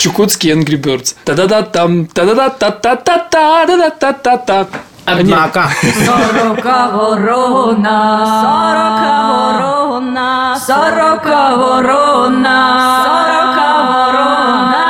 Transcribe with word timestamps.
Чукотский 0.00 0.50
Angry 0.52 0.80
Birds. 0.80 1.14
Та-да-да-там, 1.24 2.06
та-да-да-та-та-та-та, 2.06 3.66
та-да-та-та-та. 3.66 4.66
Однако. 5.06 5.62
Сорока 6.06 6.86
ворона, 6.86 7.98
сорока 8.40 9.10
ворона, 9.30 10.60
сорока 10.66 11.54
ворона, 11.54 12.56
сорока 13.04 13.68
ворона. 13.90 14.86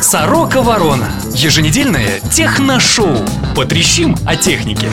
Сорока 0.00 0.60
Ворона. 0.60 1.06
Еженедельное 1.34 2.20
техношоу. 2.30 3.18
Потрещим 3.56 4.16
о 4.24 4.36
технике. 4.36 4.86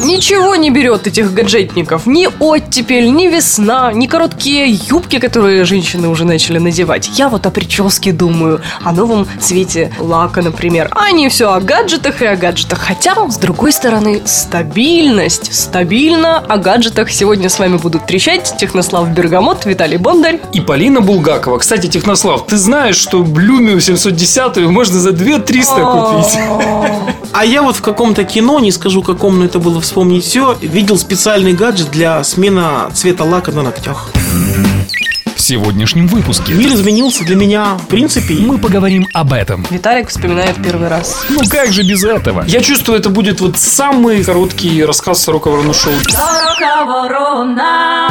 Ничего 0.00 0.54
не 0.54 0.70
берет 0.70 1.06
этих 1.08 1.32
гаджетников. 1.34 2.06
Ни 2.06 2.28
оттепель, 2.38 3.12
ни 3.12 3.26
весна, 3.26 3.92
ни 3.92 4.06
короткие 4.06 4.70
юбки, 4.70 5.18
которые 5.18 5.64
женщины 5.64 6.08
уже 6.08 6.24
начали 6.24 6.58
надевать. 6.58 7.10
Я 7.14 7.28
вот 7.28 7.46
о 7.46 7.50
прическе 7.50 8.12
думаю, 8.12 8.60
о 8.82 8.92
новом 8.92 9.26
цвете 9.40 9.92
лака, 9.98 10.42
например. 10.42 10.90
А 10.92 11.10
не 11.10 11.28
все 11.28 11.52
о 11.52 11.60
гаджетах 11.60 12.22
и 12.22 12.26
о 12.26 12.36
гаджетах. 12.36 12.78
Хотя, 12.78 13.28
с 13.28 13.36
другой 13.36 13.72
стороны, 13.72 14.22
стабильность. 14.24 15.54
Стабильно 15.54 16.38
о 16.38 16.56
гаджетах 16.56 17.10
сегодня 17.10 17.48
с 17.48 17.58
вами 17.58 17.78
будут 17.78 18.06
трещать 18.06 18.54
Технослав 18.58 19.08
Бергамот, 19.08 19.64
Виталий 19.64 19.96
Бондарь. 19.96 20.40
И 20.52 20.60
Полина 20.60 21.00
Булгакова. 21.00 21.58
Кстати, 21.58 21.88
Технослав, 21.88 22.46
ты 22.46 22.56
знаешь, 22.56 22.96
что 22.96 23.24
Люмию 23.24 23.80
710 23.80 24.68
можно 24.68 25.00
за 25.00 25.12
2300 25.64 25.84
купить? 25.84 27.24
А 27.32 27.44
я 27.44 27.62
вот 27.62 27.76
в 27.76 27.82
каком-то 27.82 28.24
кино, 28.24 28.60
не 28.60 28.70
скажу 28.70 29.02
каком, 29.02 29.38
но 29.38 29.44
это 29.44 29.58
было 29.58 29.80
вспомнить 29.80 30.24
все, 30.24 30.56
видел 30.60 30.96
специальный 30.96 31.52
гаджет 31.52 31.90
для 31.90 32.22
смена 32.22 32.90
цвета 32.94 33.24
лака 33.24 33.52
на 33.52 33.62
ногтях. 33.62 34.10
В 35.44 35.46
сегодняшнем 35.46 36.06
выпуске 36.06 36.54
Мир 36.54 36.70
изменился 36.72 37.22
для 37.22 37.36
меня, 37.36 37.74
в 37.74 37.86
принципе. 37.88 38.32
мы 38.36 38.56
поговорим 38.56 39.06
об 39.12 39.34
этом. 39.34 39.66
Виталик 39.68 40.08
вспоминает 40.08 40.56
первый 40.64 40.88
раз. 40.88 41.26
Ну 41.28 41.40
как 41.50 41.70
же 41.70 41.82
без 41.82 42.02
этого? 42.02 42.44
Я 42.46 42.62
чувствую, 42.62 42.98
это 42.98 43.10
будет 43.10 43.42
вот 43.42 43.58
самый 43.58 44.24
короткий 44.24 44.82
рассказ 44.82 45.22
Сорока 45.22 45.50
Ворона 45.50 45.74
Шоу. 45.74 45.92
Сорока 46.08 46.84
ворона. 46.86 48.08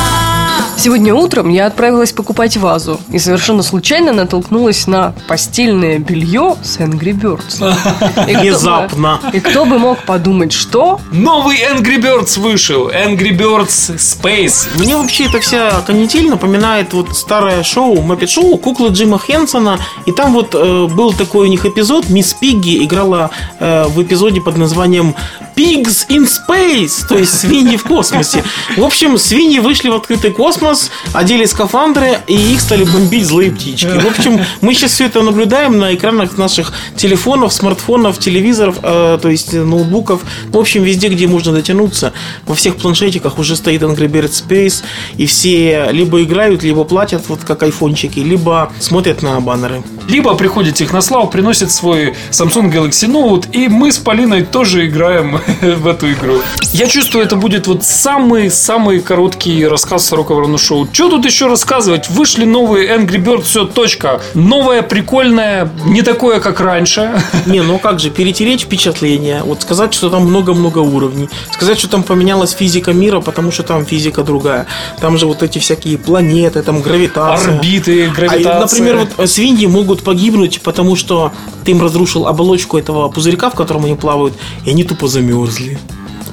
Сегодня 0.77 1.13
утром 1.15 1.49
я 1.49 1.67
отправилась 1.67 2.11
покупать 2.11 2.57
вазу 2.57 2.99
и 3.09 3.17
совершенно 3.17 3.63
случайно 3.63 4.11
натолкнулась 4.11 4.85
на 4.85 5.13
постельное 5.27 5.97
белье 5.97 6.57
с 6.61 6.77
Angry 6.77 7.13
Birds. 7.13 7.63
И 8.27 8.33
кто 8.33 8.35
бы- 8.35 8.39
Внезапно. 8.41 9.19
И 9.31 9.39
кто 9.39 9.65
бы 9.65 9.79
мог 9.79 10.03
подумать, 10.03 10.51
что 10.51 10.99
Новый 11.11 11.57
Angry 11.59 12.01
Birds 12.01 12.37
вышел. 12.39 12.89
Angry 12.89 13.31
Birds 13.37 13.95
Space. 13.95 14.67
Мне 14.77 14.97
вообще 14.97 15.25
эта 15.27 15.39
вся 15.39 15.71
канитель 15.87 16.29
напоминает 16.29 16.91
вот 16.93 17.15
старое 17.23 17.63
шоу, 17.63 18.01
Мэппет 18.01 18.29
шоу, 18.29 18.57
куклы 18.57 18.89
Джима 18.89 19.17
Хенсона. 19.17 19.79
И 20.05 20.11
там 20.11 20.33
вот 20.33 20.53
э, 20.53 20.87
был 20.87 21.13
такой 21.13 21.47
у 21.47 21.49
них 21.49 21.65
эпизод, 21.65 22.09
мисс 22.09 22.33
Пигги 22.33 22.83
играла 22.83 23.31
э, 23.59 23.85
в 23.87 24.01
эпизоде 24.03 24.41
под 24.41 24.57
названием 24.57 25.15
Pigs 25.55 26.07
in 26.09 26.27
Space, 26.27 27.07
то 27.07 27.17
есть 27.17 27.39
свиньи 27.39 27.77
в 27.77 27.83
космосе. 27.83 28.43
В 28.75 28.83
общем, 28.83 29.17
свиньи 29.17 29.59
вышли 29.59 29.89
в 29.89 29.95
открытый 29.95 30.31
космос, 30.31 30.91
одели 31.13 31.45
скафандры, 31.45 32.19
и 32.27 32.35
их 32.35 32.61
стали 32.61 32.83
бомбить 32.83 33.25
злые 33.25 33.51
птички. 33.51 33.85
В 33.85 34.05
общем, 34.07 34.39
мы 34.61 34.73
сейчас 34.73 34.91
все 34.91 35.05
это 35.05 35.21
наблюдаем 35.21 35.77
на 35.77 35.93
экранах 35.93 36.37
наших 36.37 36.73
телефонов, 36.95 37.53
смартфонов, 37.53 38.19
телевизоров, 38.19 38.77
э, 38.81 39.19
то 39.21 39.29
есть 39.29 39.53
ноутбуков. 39.53 40.21
В 40.47 40.57
общем, 40.57 40.83
везде, 40.83 41.09
где 41.09 41.27
можно 41.27 41.51
дотянуться, 41.51 42.13
во 42.45 42.55
всех 42.55 42.77
планшетиках 42.77 43.37
уже 43.39 43.55
стоит 43.55 43.81
Angry 43.81 44.07
Birds 44.07 44.43
Space, 44.47 44.83
и 45.17 45.25
все 45.25 45.89
либо 45.91 46.21
играют, 46.23 46.63
либо 46.63 46.83
платят, 46.83 47.23
вот 47.27 47.39
как 47.43 47.63
айфончики, 47.63 48.19
либо 48.19 48.71
смотрят 48.79 49.21
на 49.21 49.39
баннеры. 49.39 49.83
Либо 50.07 50.35
приходит 50.35 50.75
Технослав, 50.75 51.31
приносит 51.31 51.71
свой 51.71 52.13
Samsung 52.31 52.71
Galaxy 52.71 53.07
Note, 53.07 53.49
и 53.51 53.67
мы 53.67 53.91
с 53.91 53.97
Полиной 53.97 54.43
тоже 54.43 54.87
играем 54.87 55.39
в 55.61 55.87
эту 55.87 56.11
игру. 56.11 56.39
Я 56.73 56.87
чувствую, 56.87 57.23
это 57.25 57.35
будет 57.35 57.67
вот 57.67 57.83
самый-самый 57.83 58.99
короткий 58.99 59.65
рассказ 59.67 60.05
Сорока 60.05 60.33
Ворона 60.33 60.57
Шоу. 60.57 60.87
Что 60.91 61.09
тут 61.09 61.25
еще 61.25 61.47
рассказывать? 61.47 62.09
Вышли 62.09 62.45
новые 62.45 62.89
Angry 62.97 63.23
Birds, 63.23 63.43
все, 63.43 63.65
точка. 63.65 64.21
Новое, 64.33 64.81
прикольное, 64.81 65.69
не 65.85 66.01
такое, 66.01 66.39
как 66.39 66.59
раньше. 66.59 67.21
Не, 67.45 67.61
ну 67.61 67.77
как 67.79 67.99
же, 67.99 68.09
перетереть 68.09 68.61
впечатление, 68.61 69.41
вот 69.43 69.61
сказать, 69.61 69.93
что 69.93 70.09
там 70.09 70.23
много-много 70.23 70.79
уровней, 70.79 71.29
сказать, 71.51 71.77
что 71.79 71.87
там 71.89 72.03
поменялась 72.03 72.51
физика 72.51 72.93
мира, 72.93 73.19
потому 73.19 73.51
что 73.51 73.63
там 73.63 73.85
физика 73.85 74.23
другая. 74.23 74.65
Там 74.99 75.17
же 75.17 75.25
вот 75.27 75.43
эти 75.43 75.59
всякие 75.59 75.97
планеты, 75.97 76.61
там 76.63 76.81
гравитация. 76.81 77.55
Орбиты, 77.55 78.07
А, 78.07 78.09
гравитация. 78.13 78.59
например, 78.59 78.97
вот 78.97 79.09
э, 79.17 79.27
свиньи 79.27 79.65
могут 79.67 79.92
погибнуть, 80.01 80.61
потому 80.61 80.95
что 80.95 81.31
ты 81.63 81.71
им 81.71 81.81
разрушил 81.81 82.27
оболочку 82.27 82.77
этого 82.77 83.09
пузырька, 83.09 83.49
в 83.49 83.55
котором 83.55 83.85
они 83.85 83.95
плавают, 83.95 84.33
и 84.65 84.71
они 84.71 84.83
тупо 84.83 85.07
замерзли. 85.07 85.77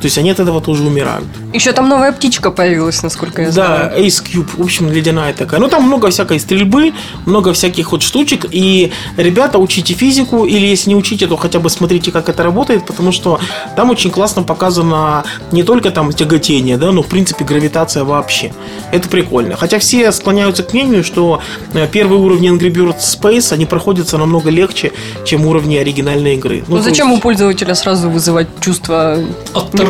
То 0.01 0.07
есть 0.07 0.19
они 0.19 0.31
от 0.31 0.41
этого 0.41 0.61
тоже 0.61 0.83
умирают. 0.83 1.25
еще 1.53 1.73
там 1.73 1.89
новая 1.89 2.13
птичка 2.13 2.51
появилась, 2.51 3.03
насколько 3.03 3.43
я 3.43 3.49
Да, 3.49 3.53
знаю. 3.53 4.05
Ace 4.07 4.23
Cube, 4.25 4.49
в 4.57 4.63
общем, 4.63 4.91
ледяная 4.91 5.33
такая. 5.35 5.61
Ну, 5.61 5.69
там 5.69 5.83
много 5.85 6.09
всякой 6.11 6.41
стрельбы, 6.41 6.93
много 7.27 7.53
всяких 7.53 7.93
вот 7.93 8.03
штучек. 8.03 8.47
И, 8.51 8.93
ребята, 9.17 9.59
учите 9.59 9.95
физику, 9.95 10.45
или 10.47 10.67
если 10.67 10.91
не 10.91 10.97
учите, 10.97 11.27
то 11.27 11.37
хотя 11.37 11.59
бы 11.61 11.69
смотрите, 11.71 12.11
как 12.13 12.29
это 12.29 12.43
работает, 12.43 12.87
потому 12.87 13.13
что 13.13 13.39
там 13.77 13.91
очень 13.91 14.11
классно 14.11 14.43
показано 14.43 15.25
не 15.53 15.63
только 15.63 15.91
там 15.91 16.13
тяготение, 16.13 16.77
да, 16.79 16.93
но, 16.93 17.03
в 17.03 17.07
принципе, 17.09 17.45
гравитация 17.45 18.05
вообще. 18.05 18.53
Это 18.93 19.09
прикольно. 19.09 19.57
Хотя 19.57 19.79
все 19.79 20.11
склоняются 20.13 20.63
к 20.63 20.73
мнению, 20.73 21.05
что 21.05 21.41
э, 21.75 21.87
первые 21.87 22.21
уровни 22.21 22.51
Angry 22.51 22.73
Birds 22.73 23.01
Space, 23.21 23.53
они 23.53 23.67
проходятся 23.67 24.19
намного 24.19 24.51
легче, 24.51 24.93
чем 25.25 25.47
уровни 25.47 25.77
оригинальной 25.77 26.35
игры. 26.37 26.65
Ну 26.69 26.77
то 26.79 26.83
зачем 26.83 27.09
есть- 27.09 27.19
у 27.19 27.23
пользователя 27.23 27.75
сразу 27.75 28.09
вызывать 28.11 28.49
чувство 28.61 29.19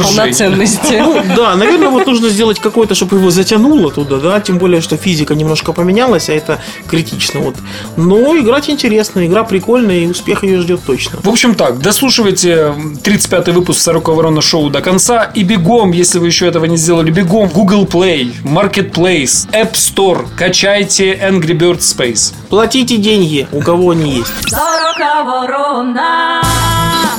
Отторжение. 0.01 0.31
неполноценности? 0.31 0.95
Ну, 1.01 1.37
да, 1.37 1.57
наверное, 1.57 1.89
вот 1.89 2.07
нужно 2.07 2.29
сделать 2.29 2.59
какое-то, 2.61 2.95
чтобы 2.95 3.17
его 3.17 3.31
затянуло 3.31 3.91
туда, 3.91 4.17
да, 4.19 4.41
тем 4.41 4.59
более, 4.59 4.81
что 4.81 4.97
физика 4.97 5.35
немножко 5.35 5.73
поменялась, 5.73 6.29
а 6.29 6.33
это 6.33 6.61
критично, 6.89 7.41
вот. 7.41 7.57
Но 7.97 8.37
играть 8.39 8.69
интересно, 8.71 9.27
игра 9.27 9.45
прикольная, 9.45 9.99
и 9.99 10.07
успех 10.07 10.45
ее 10.45 10.61
ждет 10.61 10.81
точно. 10.87 11.19
В 11.23 11.29
общем 11.29 11.55
так, 11.55 11.81
дослушивайте 11.81 12.75
35-й 13.05 13.53
выпуск 13.53 13.81
Сорока 13.81 14.13
Ворона 14.13 14.41
Шоу 14.41 14.71
до 14.71 14.81
конца 14.81 15.25
и 15.25 15.43
бегом, 15.43 15.93
если 15.93 16.19
вы 16.19 16.27
еще 16.27 16.47
этого 16.47 16.65
не 16.67 16.77
сделали, 16.77 17.11
бегом 17.11 17.49
в 17.49 17.53
Google 17.53 17.85
Play, 17.85 18.33
Marketplace, 18.45 19.49
App 19.53 19.73
Store, 19.73 20.27
качайте 20.37 21.15
Angry 21.15 21.57
Birds 21.57 21.81
Space. 21.81 22.35
Платите 22.49 22.97
деньги, 22.97 23.47
у 23.53 23.61
кого 23.61 23.91
они 23.91 24.19
есть. 24.19 24.33
Сорока 24.49 25.25
ворона. 25.25 26.43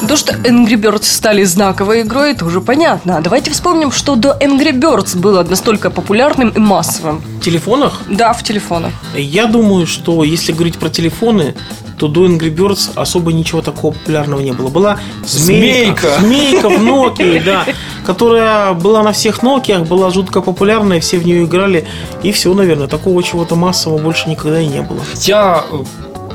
То, 0.07 0.15
что 0.17 0.33
Angry 0.33 0.75
Birds 0.75 1.03
стали 1.03 1.43
знаковой 1.43 2.01
игрой, 2.01 2.31
это 2.31 2.43
уже 2.45 2.59
понятно. 2.71 3.17
А 3.17 3.21
давайте 3.21 3.51
вспомним, 3.51 3.91
что 3.91 4.15
до 4.15 4.37
Angry 4.39 4.71
Birds 4.71 5.17
было 5.17 5.43
настолько 5.43 5.89
популярным 5.89 6.49
и 6.55 6.59
массовым. 6.59 7.21
В 7.41 7.43
телефонах 7.43 8.01
Да, 8.09 8.31
в 8.31 8.43
телефонах. 8.43 8.93
я 9.13 9.45
думаю, 9.47 9.85
что 9.85 10.23
если 10.23 10.53
говорить 10.53 10.77
про 10.77 10.87
телефоны, 10.87 11.53
то 11.97 12.07
до 12.07 12.25
Angry 12.25 12.49
Birds 12.55 12.91
особо 12.95 13.33
ничего 13.33 13.61
такого 13.61 13.91
популярного 13.91 14.39
не 14.39 14.53
было. 14.53 14.69
Была 14.69 14.97
змейка. 15.25 16.07
Змейка. 16.19 16.21
Змейка 16.21 16.69
в 16.69 16.81
Nokia, 16.81 17.43
да. 17.43 17.65
Которая 18.05 18.71
была 18.73 19.03
на 19.03 19.11
всех 19.11 19.43
Nokia, 19.43 19.85
была 19.85 20.09
жутко 20.09 20.39
популярная, 20.39 21.01
все 21.01 21.17
в 21.17 21.25
нее 21.25 21.43
играли. 21.43 21.85
И 22.23 22.31
все, 22.31 22.53
наверное. 22.53 22.87
Такого 22.87 23.21
чего-то 23.21 23.55
массового 23.55 23.97
больше 23.97 24.29
никогда 24.29 24.61
и 24.61 24.67
не 24.67 24.81
было. 24.81 25.01
Я 25.23 25.65
э, 25.69 25.83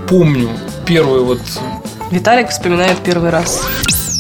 помню 0.07 0.51
первый 0.85 1.23
вот 1.23 1.41
Виталик 2.11 2.51
вспоминает 2.51 2.99
первый 2.99 3.31
раз. 3.31 3.67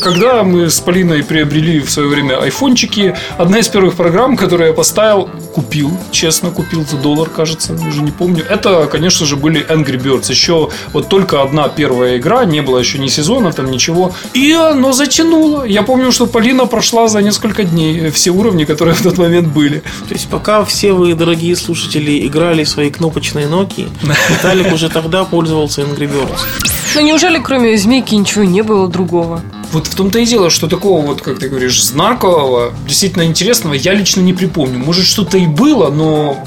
Когда 0.00 0.42
мы 0.42 0.68
с 0.68 0.80
Полиной 0.80 1.22
приобрели 1.22 1.80
в 1.80 1.90
свое 1.90 2.08
время 2.08 2.40
айфончики, 2.40 3.16
одна 3.38 3.58
из 3.58 3.68
первых 3.68 3.94
программ, 3.94 4.36
которую 4.36 4.68
я 4.68 4.74
поставил, 4.74 5.30
купил, 5.54 5.90
честно, 6.10 6.50
купил 6.50 6.84
за 6.86 6.96
доллар, 6.96 7.28
кажется, 7.30 7.72
уже 7.72 8.02
не 8.02 8.10
помню. 8.10 8.44
Это, 8.48 8.86
конечно 8.86 9.26
же, 9.26 9.36
были 9.36 9.66
Angry 9.66 10.00
Birds. 10.00 10.30
Еще 10.30 10.70
вот 10.92 11.09
только 11.09 11.42
одна 11.42 11.68
первая 11.68 12.18
игра, 12.18 12.44
не 12.44 12.60
было 12.60 12.78
еще 12.78 12.98
ни 12.98 13.09
сезона, 13.09 13.53
там 13.53 13.71
ничего. 13.71 14.12
И 14.34 14.53
оно 14.53 14.92
затянуло. 14.92 15.65
Я 15.65 15.82
помню, 15.82 16.12
что 16.12 16.26
Полина 16.26 16.66
прошла 16.66 17.09
за 17.09 17.22
несколько 17.22 17.65
дней 17.65 18.10
все 18.10 18.30
уровни, 18.30 18.65
которые 18.65 18.94
в 18.94 19.03
тот 19.03 19.18
момент 19.18 19.48
были. 19.48 19.80
То 20.09 20.15
есть 20.15 20.28
пока 20.28 20.65
все 20.65 20.92
вы, 20.92 21.15
дорогие 21.15 21.56
слушатели, 21.56 22.26
играли 22.26 22.65
в 22.65 22.68
свои 22.68 22.91
кнопочные 22.91 23.47
Nokia, 23.47 23.88
Виталик 24.28 24.72
уже 24.72 24.88
тогда 24.88 25.24
пользовался 25.24 25.82
Angry 25.82 26.10
Birds. 26.10 26.41
Но 26.94 27.00
неужели 27.00 27.38
кроме 27.38 27.76
змейки 27.76 28.15
ничего 28.15 28.44
не 28.44 28.62
было 28.62 28.88
другого? 28.88 29.42
Вот 29.76 29.88
в 29.88 29.94
том-то 29.94 30.20
и 30.20 30.24
дело, 30.24 30.48
что 30.48 30.68
такого 30.68 31.02
вот, 31.02 31.20
как 31.20 31.38
ты 31.38 31.50
говоришь, 31.50 31.84
знакового, 31.84 32.72
действительно 32.88 33.26
интересного, 33.26 33.74
я 33.74 33.92
лично 33.92 34.22
не 34.22 34.32
припомню. 34.32 34.78
Может, 34.78 35.04
что-то 35.04 35.36
и 35.36 35.46
было, 35.46 35.90
но 35.90 36.42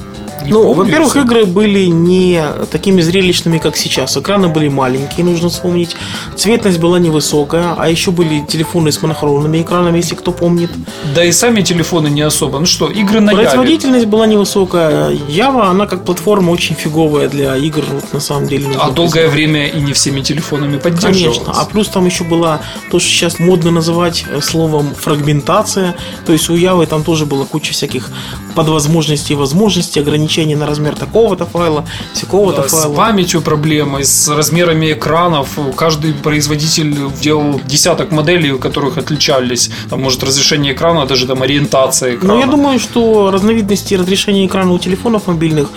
Не 0.45 0.51
ну, 0.51 0.73
во-первых, 0.73 1.15
игры 1.17 1.45
были 1.45 1.85
не 1.85 2.41
такими 2.71 3.01
зрелищными, 3.01 3.57
как 3.57 3.75
сейчас. 3.75 4.17
Экраны 4.17 4.47
были 4.47 4.69
маленькие, 4.69 5.25
нужно 5.25 5.49
вспомнить. 5.49 5.95
Цветность 6.35 6.79
была 6.79 6.99
невысокая, 6.99 7.75
а 7.77 7.89
еще 7.89 8.11
были 8.11 8.45
телефоны 8.45 8.91
с 8.91 9.01
монохромными 9.01 9.61
экранами, 9.61 9.97
если 9.97 10.15
кто 10.15 10.31
помнит. 10.31 10.71
Да 11.13 11.23
и 11.23 11.31
сами 11.31 11.61
телефоны 11.61 12.07
не 12.07 12.21
особо. 12.21 12.59
Ну 12.59 12.65
что, 12.65 12.87
игры 12.89 13.19
на 13.19 13.31
Яве. 13.31 13.43
Производительность 13.43 14.05
была 14.05 14.27
невысокая. 14.27 15.09
Ява, 15.27 15.69
она 15.69 15.87
как 15.87 16.05
платформа 16.05 16.51
очень 16.51 16.75
фиговая 16.75 17.27
для 17.27 17.55
игр, 17.57 17.83
вот, 17.91 18.13
на 18.13 18.19
самом 18.19 18.47
деле. 18.47 18.67
А 18.79 18.91
долгое 18.91 19.27
время 19.27 19.67
и 19.67 19.81
не 19.81 19.93
всеми 19.93 20.21
телефонами 20.21 20.77
поддерживалась. 20.77 21.39
Конечно. 21.39 21.61
А 21.61 21.65
плюс 21.65 21.87
там 21.89 22.05
еще 22.05 22.23
была 22.23 22.61
то, 22.91 22.99
что 22.99 23.09
сейчас 23.09 23.39
модно 23.39 23.71
называть 23.71 24.25
э, 24.29 24.41
словом 24.41 24.93
фрагментация. 24.95 25.95
То 26.25 26.33
есть 26.33 26.49
у 26.49 26.55
Явы 26.55 26.85
там 26.85 27.03
тоже 27.03 27.25
была 27.25 27.45
куча 27.45 27.73
всяких 27.73 28.09
подвозможностей 28.55 29.33
и 29.33 29.37
возможностей, 29.37 29.99
ограничений 29.99 30.28
на 30.55 30.65
размер 30.65 30.95
такого-то 30.95 31.45
файла, 31.45 31.85
всякого-то 32.13 32.61
Да, 32.61 32.69
С 32.69 32.71
файла. 32.71 32.95
памятью 32.95 33.41
проблемы, 33.41 34.03
с 34.03 34.27
размерами 34.27 34.93
экранов. 34.93 35.57
Каждый 35.75 36.13
производитель 36.13 36.95
делал 37.21 37.59
десяток 37.65 38.11
моделей, 38.11 38.51
у 38.51 38.59
которых 38.59 38.97
отличались. 38.97 39.69
Там, 39.89 40.01
может, 40.01 40.23
разрешение 40.23 40.73
экрана, 40.73 41.05
даже 41.05 41.27
там 41.27 41.41
ориентация 41.41 42.15
экрана. 42.15 42.33
Но 42.33 42.39
я 42.39 42.47
думаю, 42.47 42.79
что 42.79 43.31
разновидностей 43.31 43.97
разрешения 43.97 44.45
экрана 44.45 44.73
у 44.73 44.79
телефонов 44.79 45.27
мобильных 45.27 45.69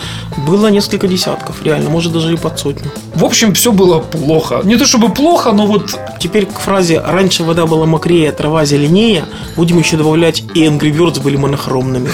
было 0.46 0.68
несколько 0.68 1.08
десятков, 1.08 1.62
реально, 1.64 1.90
может 1.90 2.12
даже 2.12 2.32
и 2.32 2.36
под 2.36 2.58
сотню. 2.58 2.90
В 3.14 3.24
общем, 3.24 3.54
все 3.54 3.72
было 3.72 3.98
плохо. 4.00 4.60
Не 4.64 4.76
то 4.76 4.84
чтобы 4.86 5.08
плохо, 5.08 5.52
но 5.52 5.66
вот 5.66 5.98
Теперь 6.22 6.46
к 6.46 6.60
фразе 6.60 7.00
«раньше 7.00 7.42
вода 7.42 7.66
была 7.66 7.84
мокрее, 7.84 8.30
трава 8.30 8.64
зеленее» 8.64 9.24
будем 9.56 9.78
еще 9.78 9.96
добавлять 9.96 10.44
и 10.54 10.64
Angry 10.64 10.96
Birds 10.96 11.20
были 11.20 11.36
монохромными. 11.36 12.10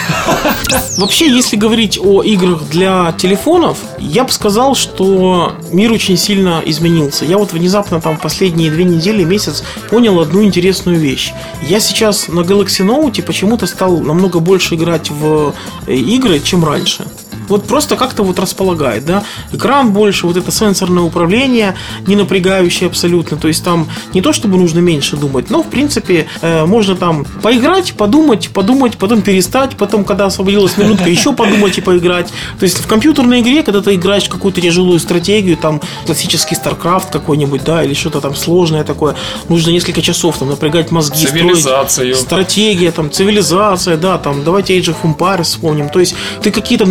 Вообще, 0.99 1.29
если 1.31 1.56
говорить 1.56 1.99
о 2.02 2.23
играх 2.33 2.69
для 2.69 3.13
телефонов, 3.13 3.79
я 3.99 4.25
бы 4.25 4.31
сказал, 4.31 4.75
что 4.75 5.53
мир 5.73 5.93
очень 5.93 6.17
сильно 6.17 6.63
изменился. 6.65 7.25
Я 7.25 7.39
вот 7.39 7.53
внезапно 7.53 8.01
там 8.01 8.17
последние 8.19 8.71
две 8.71 8.85
недели, 8.85 9.25
месяц 9.25 9.63
понял 9.91 10.21
одну 10.21 10.45
интересную 10.45 10.99
вещь. 10.99 11.33
Я 11.63 11.81
сейчас 11.81 12.29
на 12.29 12.41
Galaxy 12.41 12.87
Note 12.87 13.23
почему-то 13.23 13.67
стал 13.67 13.99
намного 13.99 14.41
больше 14.41 14.75
играть 14.75 15.11
в 15.11 15.55
э, 15.87 15.95
игры, 15.95 16.41
чем 16.41 16.65
раньше. 16.65 17.05
Вот 17.49 17.65
просто 17.65 17.97
как-то 17.97 18.23
вот 18.23 18.39
располагает, 18.39 19.05
да. 19.05 19.25
Экран 19.53 19.93
больше, 19.93 20.27
вот 20.27 20.37
это 20.37 20.50
сенсорное 20.50 21.03
управление, 21.03 21.75
не 22.06 22.17
напрягающее 22.17 22.89
абсолютно. 22.89 23.37
То 23.37 23.49
есть 23.49 23.65
там 23.65 23.89
не 24.15 24.21
то, 24.21 24.33
чтобы 24.33 24.59
нужно 24.59 24.81
меньше 24.81 25.17
думать, 25.17 25.50
но 25.50 25.62
в 25.62 25.69
принципе 25.69 26.27
э, 26.41 26.67
можно 26.67 26.97
там 26.97 27.25
поиграть, 27.43 27.95
подумать, 27.95 28.50
подумать, 28.50 28.97
потом 28.99 29.23
перестать, 29.23 29.77
потом, 29.77 30.05
когда 30.05 30.27
освободилась 30.27 30.77
минутка, 30.77 31.09
еще 31.09 31.33
подумать 31.33 31.79
и 31.79 31.81
поиграть. 31.81 32.29
То 32.59 32.65
есть 32.65 32.79
в 32.79 32.87
компьютерной 32.87 33.41
игре, 33.41 33.62
когда 33.62 33.81
ты 33.81 33.95
играешь 33.95 34.25
в 34.25 34.29
какую-то 34.29 34.61
тяжелую 34.61 34.99
стратегию, 34.99 35.56
там 35.56 35.81
классический 36.06 36.55
StarCraft 36.55 37.12
какой-нибудь, 37.12 37.65
да, 37.65 37.85
или 37.85 37.95
что-то 37.95 38.21
там 38.21 38.35
сложное 38.35 38.85
такое, 38.85 39.15
нужно 39.49 39.71
несколько 39.71 40.03
часов 40.03 40.39
там 40.39 40.49
напрягать 40.49 40.91
мозги, 40.91 41.27
строить 42.17 42.49
стратегия, 42.49 42.93
там, 42.93 43.11
цивилизация, 43.11 43.97
да, 43.97 44.19
там, 44.19 44.45
давайте 44.45 44.79
Age 44.79 44.95
of 44.95 44.97
Empires 45.03 45.43
вспомним. 45.45 45.89
То 45.89 46.00
есть 46.00 46.15
ты 46.43 46.50
какие-то 46.50 46.87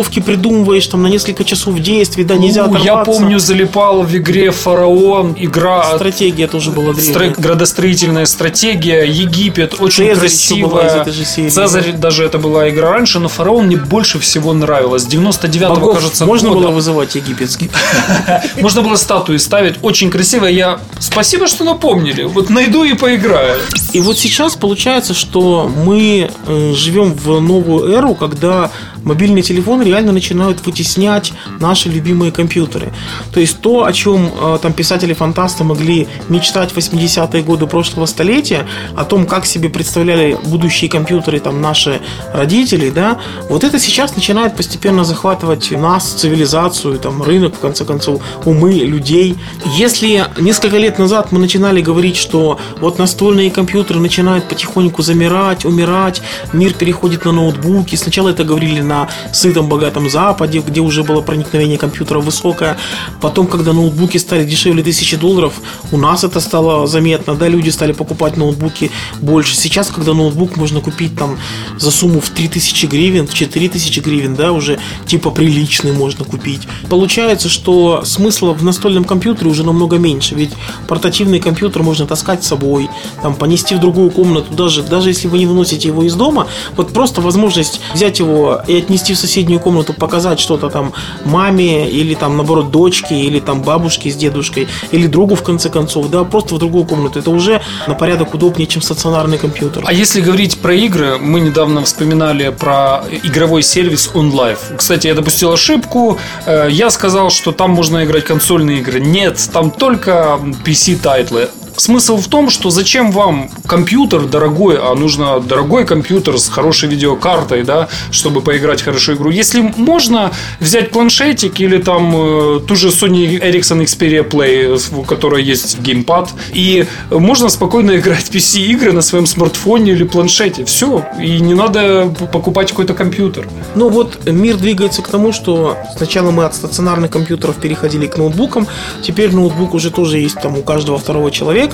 многоходовки 0.00 0.20
придумываешь 0.20 0.86
там 0.86 1.02
на 1.02 1.08
несколько 1.08 1.44
часов 1.44 1.78
действий, 1.80 2.24
да, 2.24 2.36
нельзя 2.36 2.66
Ну, 2.66 2.74
я 2.76 2.94
оторваться. 2.94 3.12
помню, 3.20 3.38
залипал 3.38 4.02
в 4.02 4.14
игре 4.16 4.50
Фараон, 4.50 5.34
игра 5.38 5.84
Стратегия 5.96 6.46
тоже 6.46 6.70
была 6.70 6.92
древняя. 6.92 7.30
Стра- 7.30 7.40
градостроительная 7.40 8.26
стратегия, 8.26 9.04
Египет, 9.04 9.74
очень 9.78 10.06
Цезарь 10.14 10.62
была 10.62 10.80
красивая. 11.04 11.24
серии, 11.24 11.48
Цезарь 11.50 11.92
даже 11.92 12.24
это 12.24 12.38
была 12.38 12.68
игра 12.70 12.90
раньше, 12.92 13.18
но 13.18 13.28
Фараон 13.28 13.66
мне 13.66 13.76
больше 13.76 14.18
всего 14.18 14.52
нравилась. 14.52 15.06
99-го, 15.06 15.74
Богов 15.74 15.94
кажется, 15.96 16.26
можно 16.26 16.48
года. 16.48 16.60
было 16.60 16.70
вызывать 16.70 17.14
египетских. 17.14 17.70
Можно 18.60 18.82
было 18.82 18.96
статуи 18.96 19.36
ставить, 19.38 19.76
очень 19.82 20.10
красивая. 20.10 20.50
Я 20.50 20.80
спасибо, 20.98 21.46
что 21.46 21.64
напомнили. 21.64 22.24
Вот 22.24 22.50
найду 22.50 22.84
и 22.84 22.94
поиграю. 22.94 23.58
И 23.92 24.00
вот 24.00 24.18
сейчас 24.18 24.56
получается, 24.56 25.14
что 25.14 25.68
мы 25.84 26.30
э, 26.46 26.72
живем 26.74 27.14
в 27.14 27.40
новую 27.40 27.92
эру, 27.92 28.14
когда 28.14 28.70
мобильные 29.04 29.42
телефоны 29.42 29.82
реально 29.82 30.12
начинают 30.12 30.64
вытеснять 30.66 31.32
наши 31.58 31.88
любимые 31.88 32.32
компьютеры. 32.32 32.92
То 33.32 33.40
есть 33.40 33.60
то, 33.60 33.84
о 33.84 33.92
чем 33.92 34.30
э, 34.40 34.58
там 34.60 34.72
писатели-фантасты 34.72 35.64
могли 35.64 36.08
мечтать 36.28 36.72
в 36.72 36.76
80-е 36.76 37.42
годы 37.42 37.66
прошлого 37.66 38.06
столетия, 38.06 38.66
о 38.96 39.04
том, 39.04 39.26
как 39.26 39.46
себе 39.46 39.68
представляли 39.68 40.38
будущие 40.44 40.90
компьютеры 40.90 41.40
там 41.40 41.60
наши 41.60 42.00
родители, 42.32 42.90
да, 42.90 43.18
вот 43.48 43.64
это 43.64 43.78
сейчас 43.78 44.16
начинает 44.16 44.56
постепенно 44.56 45.04
захватывать 45.04 45.70
нас, 45.70 46.12
цивилизацию, 46.12 46.98
там 46.98 47.22
рынок, 47.22 47.54
в 47.56 47.58
конце 47.58 47.84
концов, 47.84 48.22
умы 48.44 48.72
людей. 48.72 49.36
Если 49.76 50.24
несколько 50.38 50.76
лет 50.76 50.98
назад 50.98 51.32
мы 51.32 51.38
начинали 51.38 51.80
говорить, 51.80 52.16
что 52.16 52.58
вот 52.80 52.98
настольные 52.98 53.50
компьютеры 53.50 54.00
начинают 54.00 54.48
потихоньку 54.48 55.02
замирать, 55.02 55.64
умирать, 55.64 56.22
мир 56.52 56.72
переходит 56.74 57.24
на 57.24 57.32
ноутбуки. 57.32 57.96
Сначала 57.96 58.30
это 58.30 58.44
говорили 58.44 58.80
на 58.90 59.08
сытом 59.32 59.68
богатом 59.68 60.10
Западе, 60.10 60.62
где 60.66 60.80
уже 60.80 61.04
было 61.04 61.20
проникновение 61.20 61.78
компьютера 61.78 62.18
высокое. 62.18 62.76
Потом, 63.20 63.46
когда 63.46 63.72
ноутбуки 63.72 64.18
стали 64.18 64.44
дешевле 64.44 64.82
тысячи 64.82 65.16
долларов, 65.16 65.52
у 65.92 65.96
нас 65.96 66.24
это 66.24 66.40
стало 66.40 66.86
заметно, 66.86 67.34
да, 67.34 67.48
люди 67.48 67.70
стали 67.70 67.92
покупать 67.92 68.36
ноутбуки 68.36 68.90
больше. 69.20 69.56
Сейчас, 69.56 69.88
когда 69.88 70.12
ноутбук 70.12 70.56
можно 70.56 70.80
купить 70.80 71.16
там 71.16 71.38
за 71.78 71.90
сумму 71.90 72.20
в 72.20 72.30
3000 72.30 72.86
гривен, 72.86 73.26
в 73.28 73.34
4000 73.34 74.00
гривен, 74.00 74.34
да, 74.34 74.52
уже 74.52 74.78
типа 75.06 75.30
приличный 75.30 75.92
можно 75.92 76.24
купить. 76.24 76.62
Получается, 76.88 77.48
что 77.48 78.02
смысла 78.04 78.52
в 78.52 78.64
настольном 78.64 79.04
компьютере 79.04 79.50
уже 79.50 79.64
намного 79.64 79.98
меньше, 79.98 80.34
ведь 80.34 80.50
портативный 80.88 81.38
компьютер 81.38 81.82
можно 81.84 82.06
таскать 82.06 82.42
с 82.42 82.48
собой, 82.48 82.90
там, 83.22 83.34
понести 83.34 83.76
в 83.76 83.80
другую 83.80 84.10
комнату, 84.10 84.52
даже, 84.52 84.82
даже 84.82 85.10
если 85.10 85.28
вы 85.28 85.38
не 85.38 85.46
выносите 85.46 85.88
его 85.88 86.02
из 86.02 86.14
дома, 86.14 86.48
вот 86.76 86.92
просто 86.92 87.20
возможность 87.20 87.80
взять 87.94 88.18
его 88.18 88.62
и 88.66 88.79
отнести 88.80 89.14
в 89.14 89.18
соседнюю 89.18 89.60
комнату, 89.60 89.92
показать 89.92 90.40
что-то 90.40 90.68
там 90.70 90.92
маме 91.24 91.88
или 91.88 92.14
там, 92.14 92.36
наоборот, 92.36 92.70
дочке, 92.70 93.14
или 93.14 93.40
там 93.40 93.62
бабушке 93.62 94.10
с 94.10 94.16
дедушкой, 94.16 94.68
или 94.92 95.06
другу, 95.06 95.34
в 95.34 95.42
конце 95.42 95.68
концов, 95.70 96.10
да, 96.10 96.24
просто 96.24 96.54
в 96.54 96.58
другую 96.58 96.84
комнату. 96.84 97.18
Это 97.18 97.30
уже 97.30 97.60
на 97.86 97.94
порядок 97.94 98.34
удобнее, 98.34 98.66
чем 98.66 98.82
стационарный 98.82 99.38
компьютер. 99.38 99.82
А 99.86 99.92
если 99.92 100.20
говорить 100.20 100.58
про 100.58 100.74
игры, 100.74 101.18
мы 101.18 101.40
недавно 101.40 101.82
вспоминали 101.84 102.50
про 102.50 103.04
игровой 103.22 103.62
сервис 103.62 104.10
OnLive. 104.14 104.76
Кстати, 104.76 105.06
я 105.06 105.14
допустил 105.14 105.52
ошибку. 105.52 106.18
Э, 106.46 106.68
Я 106.70 106.90
сказал, 106.90 107.30
что 107.30 107.52
там 107.52 107.70
можно 107.70 108.04
играть 108.04 108.24
консольные 108.24 108.78
игры. 108.78 109.00
Нет, 109.00 109.50
там 109.52 109.70
только 109.70 110.38
PC-тайтлы. 110.64 111.48
Смысл 111.80 112.18
в 112.18 112.28
том, 112.28 112.50
что 112.50 112.68
зачем 112.68 113.10
вам 113.10 113.48
компьютер 113.66 114.26
дорогой, 114.26 114.76
а 114.76 114.94
нужно 114.94 115.40
дорогой 115.40 115.86
компьютер 115.86 116.38
с 116.38 116.46
хорошей 116.50 116.90
видеокартой, 116.90 117.62
да, 117.62 117.88
чтобы 118.10 118.42
поиграть 118.42 118.82
в 118.82 118.84
хорошую 118.84 119.16
игру. 119.16 119.30
Если 119.30 119.72
можно 119.78 120.30
взять 120.60 120.90
планшетик 120.90 121.58
или 121.58 121.78
там 121.78 122.12
э, 122.14 122.60
ту 122.68 122.76
же 122.76 122.88
Sony 122.88 123.40
Ericsson 123.40 123.82
Xperia 123.82 124.28
Play, 124.28 124.78
у 124.94 125.04
которой 125.04 125.42
есть 125.42 125.80
геймпад, 125.80 126.28
и 126.52 126.84
можно 127.10 127.48
спокойно 127.48 127.92
играть 127.96 128.28
PC-игры 128.28 128.92
на 128.92 129.00
своем 129.00 129.24
смартфоне 129.24 129.92
или 129.92 130.04
планшете. 130.04 130.66
Все. 130.66 131.06
И 131.18 131.40
не 131.40 131.54
надо 131.54 132.14
покупать 132.30 132.68
какой-то 132.68 132.92
компьютер. 132.92 133.48
Ну 133.74 133.88
вот 133.88 134.26
мир 134.26 134.58
двигается 134.58 135.00
к 135.00 135.08
тому, 135.08 135.32
что 135.32 135.78
сначала 135.96 136.30
мы 136.30 136.44
от 136.44 136.54
стационарных 136.54 137.10
компьютеров 137.10 137.56
переходили 137.56 138.06
к 138.06 138.18
ноутбукам, 138.18 138.66
теперь 139.02 139.34
ноутбук 139.34 139.72
уже 139.72 139.90
тоже 139.90 140.18
есть 140.18 140.38
там 140.42 140.58
у 140.58 140.62
каждого 140.62 140.98
второго 140.98 141.30
человека, 141.30 141.69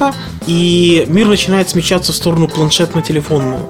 и 0.46 1.04
мир 1.08 1.26
начинает 1.26 1.68
смещаться 1.68 2.12
в 2.12 2.16
сторону 2.16 2.48
планшетно-телефонную. 2.48 3.60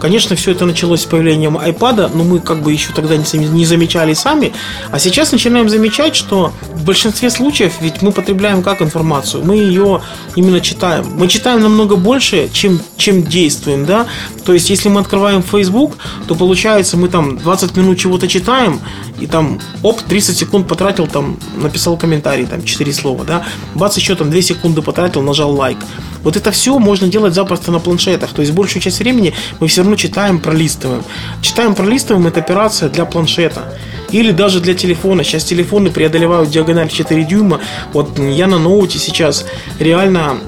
Конечно, 0.00 0.36
все 0.36 0.52
это 0.52 0.66
началось 0.66 1.02
с 1.02 1.04
появлением 1.04 1.56
iPad, 1.56 2.10
но 2.14 2.24
мы 2.24 2.40
как 2.40 2.62
бы 2.62 2.72
еще 2.72 2.92
тогда 2.92 3.16
не 3.16 3.64
замечали 3.64 4.14
сами. 4.14 4.52
А 4.90 4.98
сейчас 4.98 5.32
начинаем 5.32 5.68
замечать, 5.68 6.14
что 6.14 6.52
в 6.72 6.84
большинстве 6.84 7.30
случаев 7.30 7.74
ведь 7.80 8.02
мы 8.02 8.12
потребляем 8.12 8.62
как 8.62 8.82
информацию? 8.82 9.44
Мы 9.44 9.56
ее 9.56 10.02
именно 10.34 10.60
читаем. 10.60 11.06
Мы 11.14 11.28
читаем 11.28 11.62
намного 11.62 11.96
больше, 11.96 12.48
чем, 12.52 12.80
чем 12.96 13.22
действуем, 13.22 13.86
да? 13.86 14.06
То 14.44 14.52
есть, 14.52 14.70
если 14.70 14.88
мы 14.88 15.00
открываем 15.00 15.42
Facebook, 15.42 15.96
то 16.28 16.34
получается, 16.34 16.96
мы 16.96 17.08
там 17.08 17.38
20 17.38 17.76
минут 17.76 17.98
чего-то 17.98 18.28
читаем, 18.28 18.80
и 19.20 19.26
там, 19.26 19.60
оп, 19.82 20.02
30 20.02 20.36
секунд 20.36 20.68
потратил, 20.68 21.06
там, 21.06 21.38
написал 21.56 21.96
комментарий, 21.96 22.46
там, 22.46 22.62
4 22.62 22.92
слова, 22.92 23.24
да? 23.24 23.44
Бац, 23.74 23.96
еще 23.96 24.14
там 24.14 24.30
2 24.30 24.42
секунды 24.42 24.82
потратил, 24.82 25.22
нажал 25.22 25.52
лайк. 25.52 25.78
Вот 26.26 26.36
это 26.36 26.50
все 26.50 26.76
можно 26.80 27.06
делать 27.06 27.34
запросто 27.34 27.70
на 27.70 27.78
планшетах. 27.78 28.32
То 28.32 28.42
есть 28.42 28.52
большую 28.52 28.82
часть 28.82 28.98
времени 28.98 29.32
мы 29.60 29.68
все 29.68 29.82
равно 29.82 29.94
читаем, 29.94 30.40
пролистываем. 30.40 31.04
Читаем, 31.40 31.76
пролистываем 31.76 32.26
это 32.26 32.40
операция 32.40 32.88
для 32.88 33.04
планшета. 33.04 33.78
Или 34.10 34.30
даже 34.30 34.60
для 34.60 34.74
телефона. 34.74 35.24
Сейчас 35.24 35.44
телефоны 35.44 35.90
преодолевают 35.90 36.50
диагональ 36.50 36.88
4 36.88 37.24
дюйма. 37.24 37.60
Вот 37.92 38.18
я 38.18 38.46
на 38.46 38.58
ноуте 38.58 38.98
сейчас 38.98 39.46
реально 39.78 40.38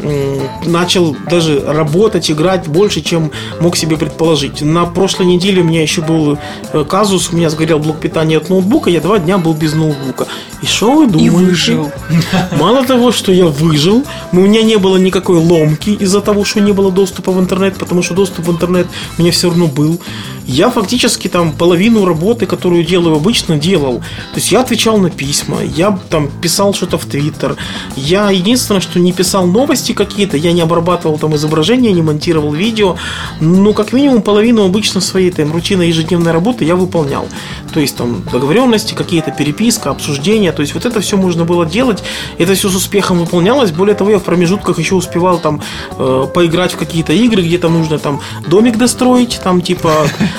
начал 0.64 1.16
даже 1.30 1.60
работать, 1.60 2.30
играть 2.30 2.68
больше, 2.68 3.00
чем 3.00 3.30
мог 3.60 3.76
себе 3.76 3.96
предположить. 3.96 4.62
На 4.62 4.84
прошлой 4.86 5.26
неделе 5.26 5.62
у 5.62 5.64
меня 5.64 5.82
еще 5.82 6.02
был 6.02 6.38
э, 6.72 6.84
казус, 6.88 7.30
у 7.32 7.36
меня 7.36 7.50
сгорел 7.50 7.78
блок 7.78 8.00
питания 8.00 8.36
от 8.36 8.48
ноутбука, 8.48 8.90
я 8.90 9.00
два 9.00 9.18
дня 9.18 9.38
был 9.38 9.54
без 9.54 9.74
ноутбука. 9.74 10.26
И 10.62 10.66
что 10.66 10.92
вы 10.92 11.06
думаете? 11.06 11.30
выжил. 11.30 11.92
Мало 12.58 12.84
того, 12.84 13.12
что 13.12 13.32
я 13.32 13.46
выжил, 13.46 14.04
у 14.32 14.36
меня 14.36 14.62
не 14.62 14.76
было 14.76 14.96
никакой 14.96 15.38
ломки 15.38 15.90
из-за 15.90 16.20
того, 16.20 16.44
что 16.44 16.60
не 16.60 16.72
было 16.72 16.90
доступа 16.90 17.32
в 17.32 17.40
интернет, 17.40 17.76
потому 17.76 18.02
что 18.02 18.14
доступ 18.14 18.46
в 18.46 18.50
интернет 18.50 18.86
у 19.16 19.22
меня 19.22 19.32
все 19.32 19.48
равно 19.48 19.66
был. 19.66 20.00
Я 20.46 20.70
фактически 20.70 21.28
там 21.28 21.52
половину 21.52 22.04
работы, 22.04 22.46
которую 22.46 22.84
делаю 22.84 23.16
обычно, 23.16 23.47
делал. 23.56 23.98
То 23.98 24.36
есть 24.36 24.52
я 24.52 24.60
отвечал 24.60 24.98
на 24.98 25.10
письма, 25.10 25.62
я 25.62 25.98
там 26.10 26.28
писал 26.28 26.74
что-то 26.74 26.98
в 26.98 27.04
Твиттер. 27.06 27.56
Я 27.96 28.30
единственное, 28.30 28.80
что 28.80 28.98
не 28.98 29.12
писал 29.12 29.46
новости 29.46 29.92
какие-то, 29.92 30.36
я 30.36 30.52
не 30.52 30.60
обрабатывал 30.60 31.18
там 31.18 31.34
изображения, 31.36 31.92
не 31.92 32.02
монтировал 32.02 32.52
видео. 32.52 32.96
Но 33.40 33.72
как 33.72 33.92
минимум 33.92 34.22
половину 34.22 34.64
обычно 34.64 35.00
своей 35.00 35.30
там 35.30 35.52
рутинной 35.52 35.88
ежедневной 35.88 36.32
работы 36.32 36.64
я 36.64 36.76
выполнял. 36.76 37.28
То 37.72 37.80
есть 37.80 37.96
там 37.96 38.22
договоренности, 38.30 38.94
какие-то 38.94 39.30
переписка, 39.30 39.90
обсуждения. 39.90 40.52
То 40.52 40.62
есть 40.62 40.74
вот 40.74 40.86
это 40.86 41.00
все 41.00 41.16
можно 41.16 41.44
было 41.44 41.66
делать. 41.66 42.02
Это 42.38 42.54
все 42.54 42.68
с 42.68 42.74
успехом 42.74 43.18
выполнялось. 43.18 43.70
Более 43.70 43.94
того, 43.94 44.10
я 44.10 44.18
в 44.18 44.24
промежутках 44.24 44.78
еще 44.78 44.94
успевал 44.94 45.38
там 45.38 45.62
э, 45.98 46.26
поиграть 46.32 46.72
в 46.72 46.76
какие-то 46.76 47.12
игры, 47.12 47.42
где 47.42 47.58
там 47.58 47.74
нужно 47.74 47.98
там 47.98 48.20
домик 48.46 48.76
достроить, 48.76 49.40
там 49.42 49.60
типа 49.60 49.92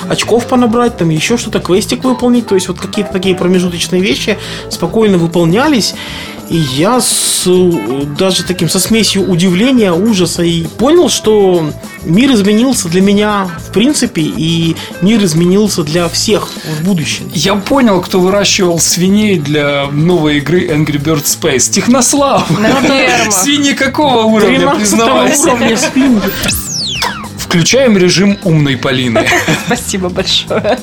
очков 0.10 0.48
понабрать, 0.48 0.98
там 0.98 1.10
еще 1.10 1.38
что-то, 1.38 1.60
квестик 1.60 2.04
выполнить. 2.04 2.48
То 2.48 2.56
есть 2.56 2.68
вот 2.68 2.80
какие-то 3.00 3.14
такие 3.14 3.36
промежуточные 3.36 4.02
вещи 4.02 4.38
спокойно 4.70 5.18
выполнялись. 5.18 5.96
И 6.50 6.58
я 6.58 7.00
с, 7.00 7.44
даже 8.18 8.44
таким 8.44 8.70
со 8.70 8.80
смесью 8.80 9.30
удивления, 9.30 9.94
ужаса 9.94 10.42
и 10.42 10.64
понял, 10.64 11.08
что 11.08 11.70
мир 12.04 12.32
изменился 12.32 12.90
для 12.90 13.02
меня 13.02 13.48
в 13.68 13.72
принципе, 13.72 14.24
и 14.24 14.76
мир 15.02 15.24
изменился 15.24 15.84
для 15.84 16.10
всех 16.10 16.50
в 16.80 16.84
будущем. 16.84 17.32
Я 17.36 17.54
понял, 17.56 18.02
кто 18.02 18.20
выращивал 18.20 18.80
свиней 18.80 19.38
для 19.38 19.86
новой 19.92 20.38
игры 20.38 20.68
Angry 20.68 21.02
Birds 21.02 21.40
Space. 21.40 21.72
Технослав! 21.72 22.48
Свиньи 23.30 23.74
какого 23.74 24.24
уровня, 24.24 24.58
13 24.58 24.80
признавайся? 24.80 25.52
уровня 25.52 25.78
свиньи. 25.78 26.22
Включаем 27.50 27.98
режим 27.98 28.38
умной 28.44 28.78
Полины. 28.78 29.28
Спасибо 29.66 30.10
большое. 30.10 30.78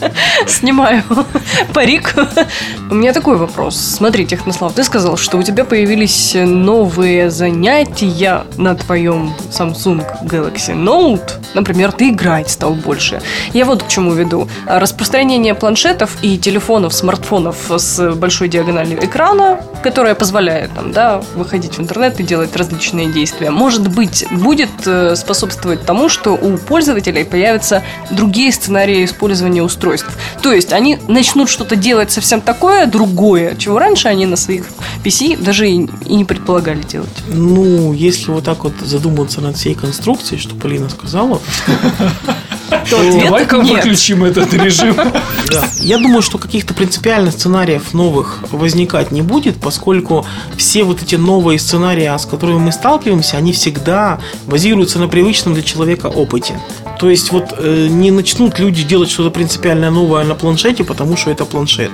Снимаю 0.48 1.04
парик. 1.72 2.16
У 2.90 2.94
меня 2.96 3.12
такой 3.12 3.36
вопрос. 3.36 3.76
Смотри, 3.76 4.26
Технослав, 4.26 4.72
ты 4.72 4.82
сказал, 4.82 5.16
что 5.16 5.38
у 5.38 5.44
тебя 5.44 5.64
появились 5.64 6.34
новые 6.34 7.30
занятия 7.30 8.42
на 8.56 8.74
твоем 8.74 9.32
Samsung 9.52 10.04
Galaxy 10.24 10.74
Note. 10.74 11.34
Например, 11.54 11.92
ты 11.92 12.08
играть 12.08 12.50
стал 12.50 12.74
больше. 12.74 13.22
Я 13.54 13.64
вот 13.64 13.84
к 13.84 13.88
чему 13.88 14.12
веду. 14.14 14.48
Распространение 14.66 15.54
планшетов 15.54 16.16
и 16.22 16.36
телефонов, 16.36 16.94
смартфонов 16.94 17.70
с 17.76 18.12
большой 18.14 18.48
диагональю 18.48 18.98
экрана, 19.04 19.60
которая 19.84 20.16
позволяет 20.16 20.74
там, 20.74 20.90
да, 20.90 21.22
выходить 21.36 21.78
в 21.78 21.80
интернет 21.80 22.18
и 22.18 22.24
делать 22.24 22.56
различные 22.56 23.12
действия, 23.12 23.52
может 23.52 23.86
быть, 23.86 24.26
будет 24.32 24.70
э, 24.84 25.14
способствовать 25.14 25.86
тому, 25.86 26.08
что 26.08 26.32
у 26.32 26.55
пользователей 26.58 27.24
появятся 27.24 27.82
другие 28.10 28.52
сценарии 28.52 29.04
использования 29.04 29.62
устройств. 29.62 30.08
То 30.42 30.52
есть 30.52 30.72
они 30.72 30.98
начнут 31.08 31.48
что-то 31.48 31.76
делать 31.76 32.10
совсем 32.10 32.40
такое, 32.40 32.86
другое, 32.86 33.56
чего 33.56 33.78
раньше 33.78 34.08
они 34.08 34.26
на 34.26 34.36
своих 34.36 34.66
PC 35.04 35.42
даже 35.42 35.68
и, 35.68 35.88
и 36.04 36.14
не 36.14 36.24
предполагали 36.24 36.82
делать. 36.82 37.08
Ну, 37.28 37.92
если 37.92 38.30
вот 38.30 38.44
так 38.44 38.64
вот 38.64 38.74
задуматься 38.80 39.40
над 39.40 39.56
всей 39.56 39.74
конструкцией, 39.74 40.40
что 40.40 40.54
Полина 40.54 40.88
сказала, 40.88 41.40
То 42.68 43.00
ответ 43.00 43.24
Давай-ка 43.24 43.58
выключим 43.58 44.24
этот 44.24 44.52
режим. 44.54 44.96
Я 45.80 45.98
думаю, 45.98 46.22
что 46.22 46.38
каких-то 46.38 46.74
принципиальных 46.74 47.32
сценариев 47.32 47.94
новых 47.94 48.40
возникать 48.50 49.10
не 49.10 49.22
будет, 49.22 49.56
поскольку 49.56 50.26
все 50.56 50.84
вот 50.84 51.02
эти 51.02 51.14
новые 51.14 51.58
сценарии, 51.58 52.04
с 52.04 52.26
которыми 52.26 52.58
мы 52.58 52.72
сталкиваемся, 52.72 53.36
они 53.36 53.52
всегда 53.52 54.18
базируются 54.46 54.98
на 54.98 55.08
привычном 55.08 55.54
для 55.54 55.62
человека 55.62 56.06
опыте. 56.06 56.60
То 56.98 57.10
есть 57.10 57.32
вот 57.32 57.54
э, 57.58 57.88
не 57.90 58.10
начнут 58.10 58.58
люди 58.58 58.82
делать 58.82 59.10
что-то 59.10 59.30
принципиально 59.30 59.90
новое 59.90 60.24
на 60.24 60.34
планшете, 60.34 60.84
потому 60.84 61.16
что 61.16 61.30
это 61.30 61.44
планшет. 61.44 61.90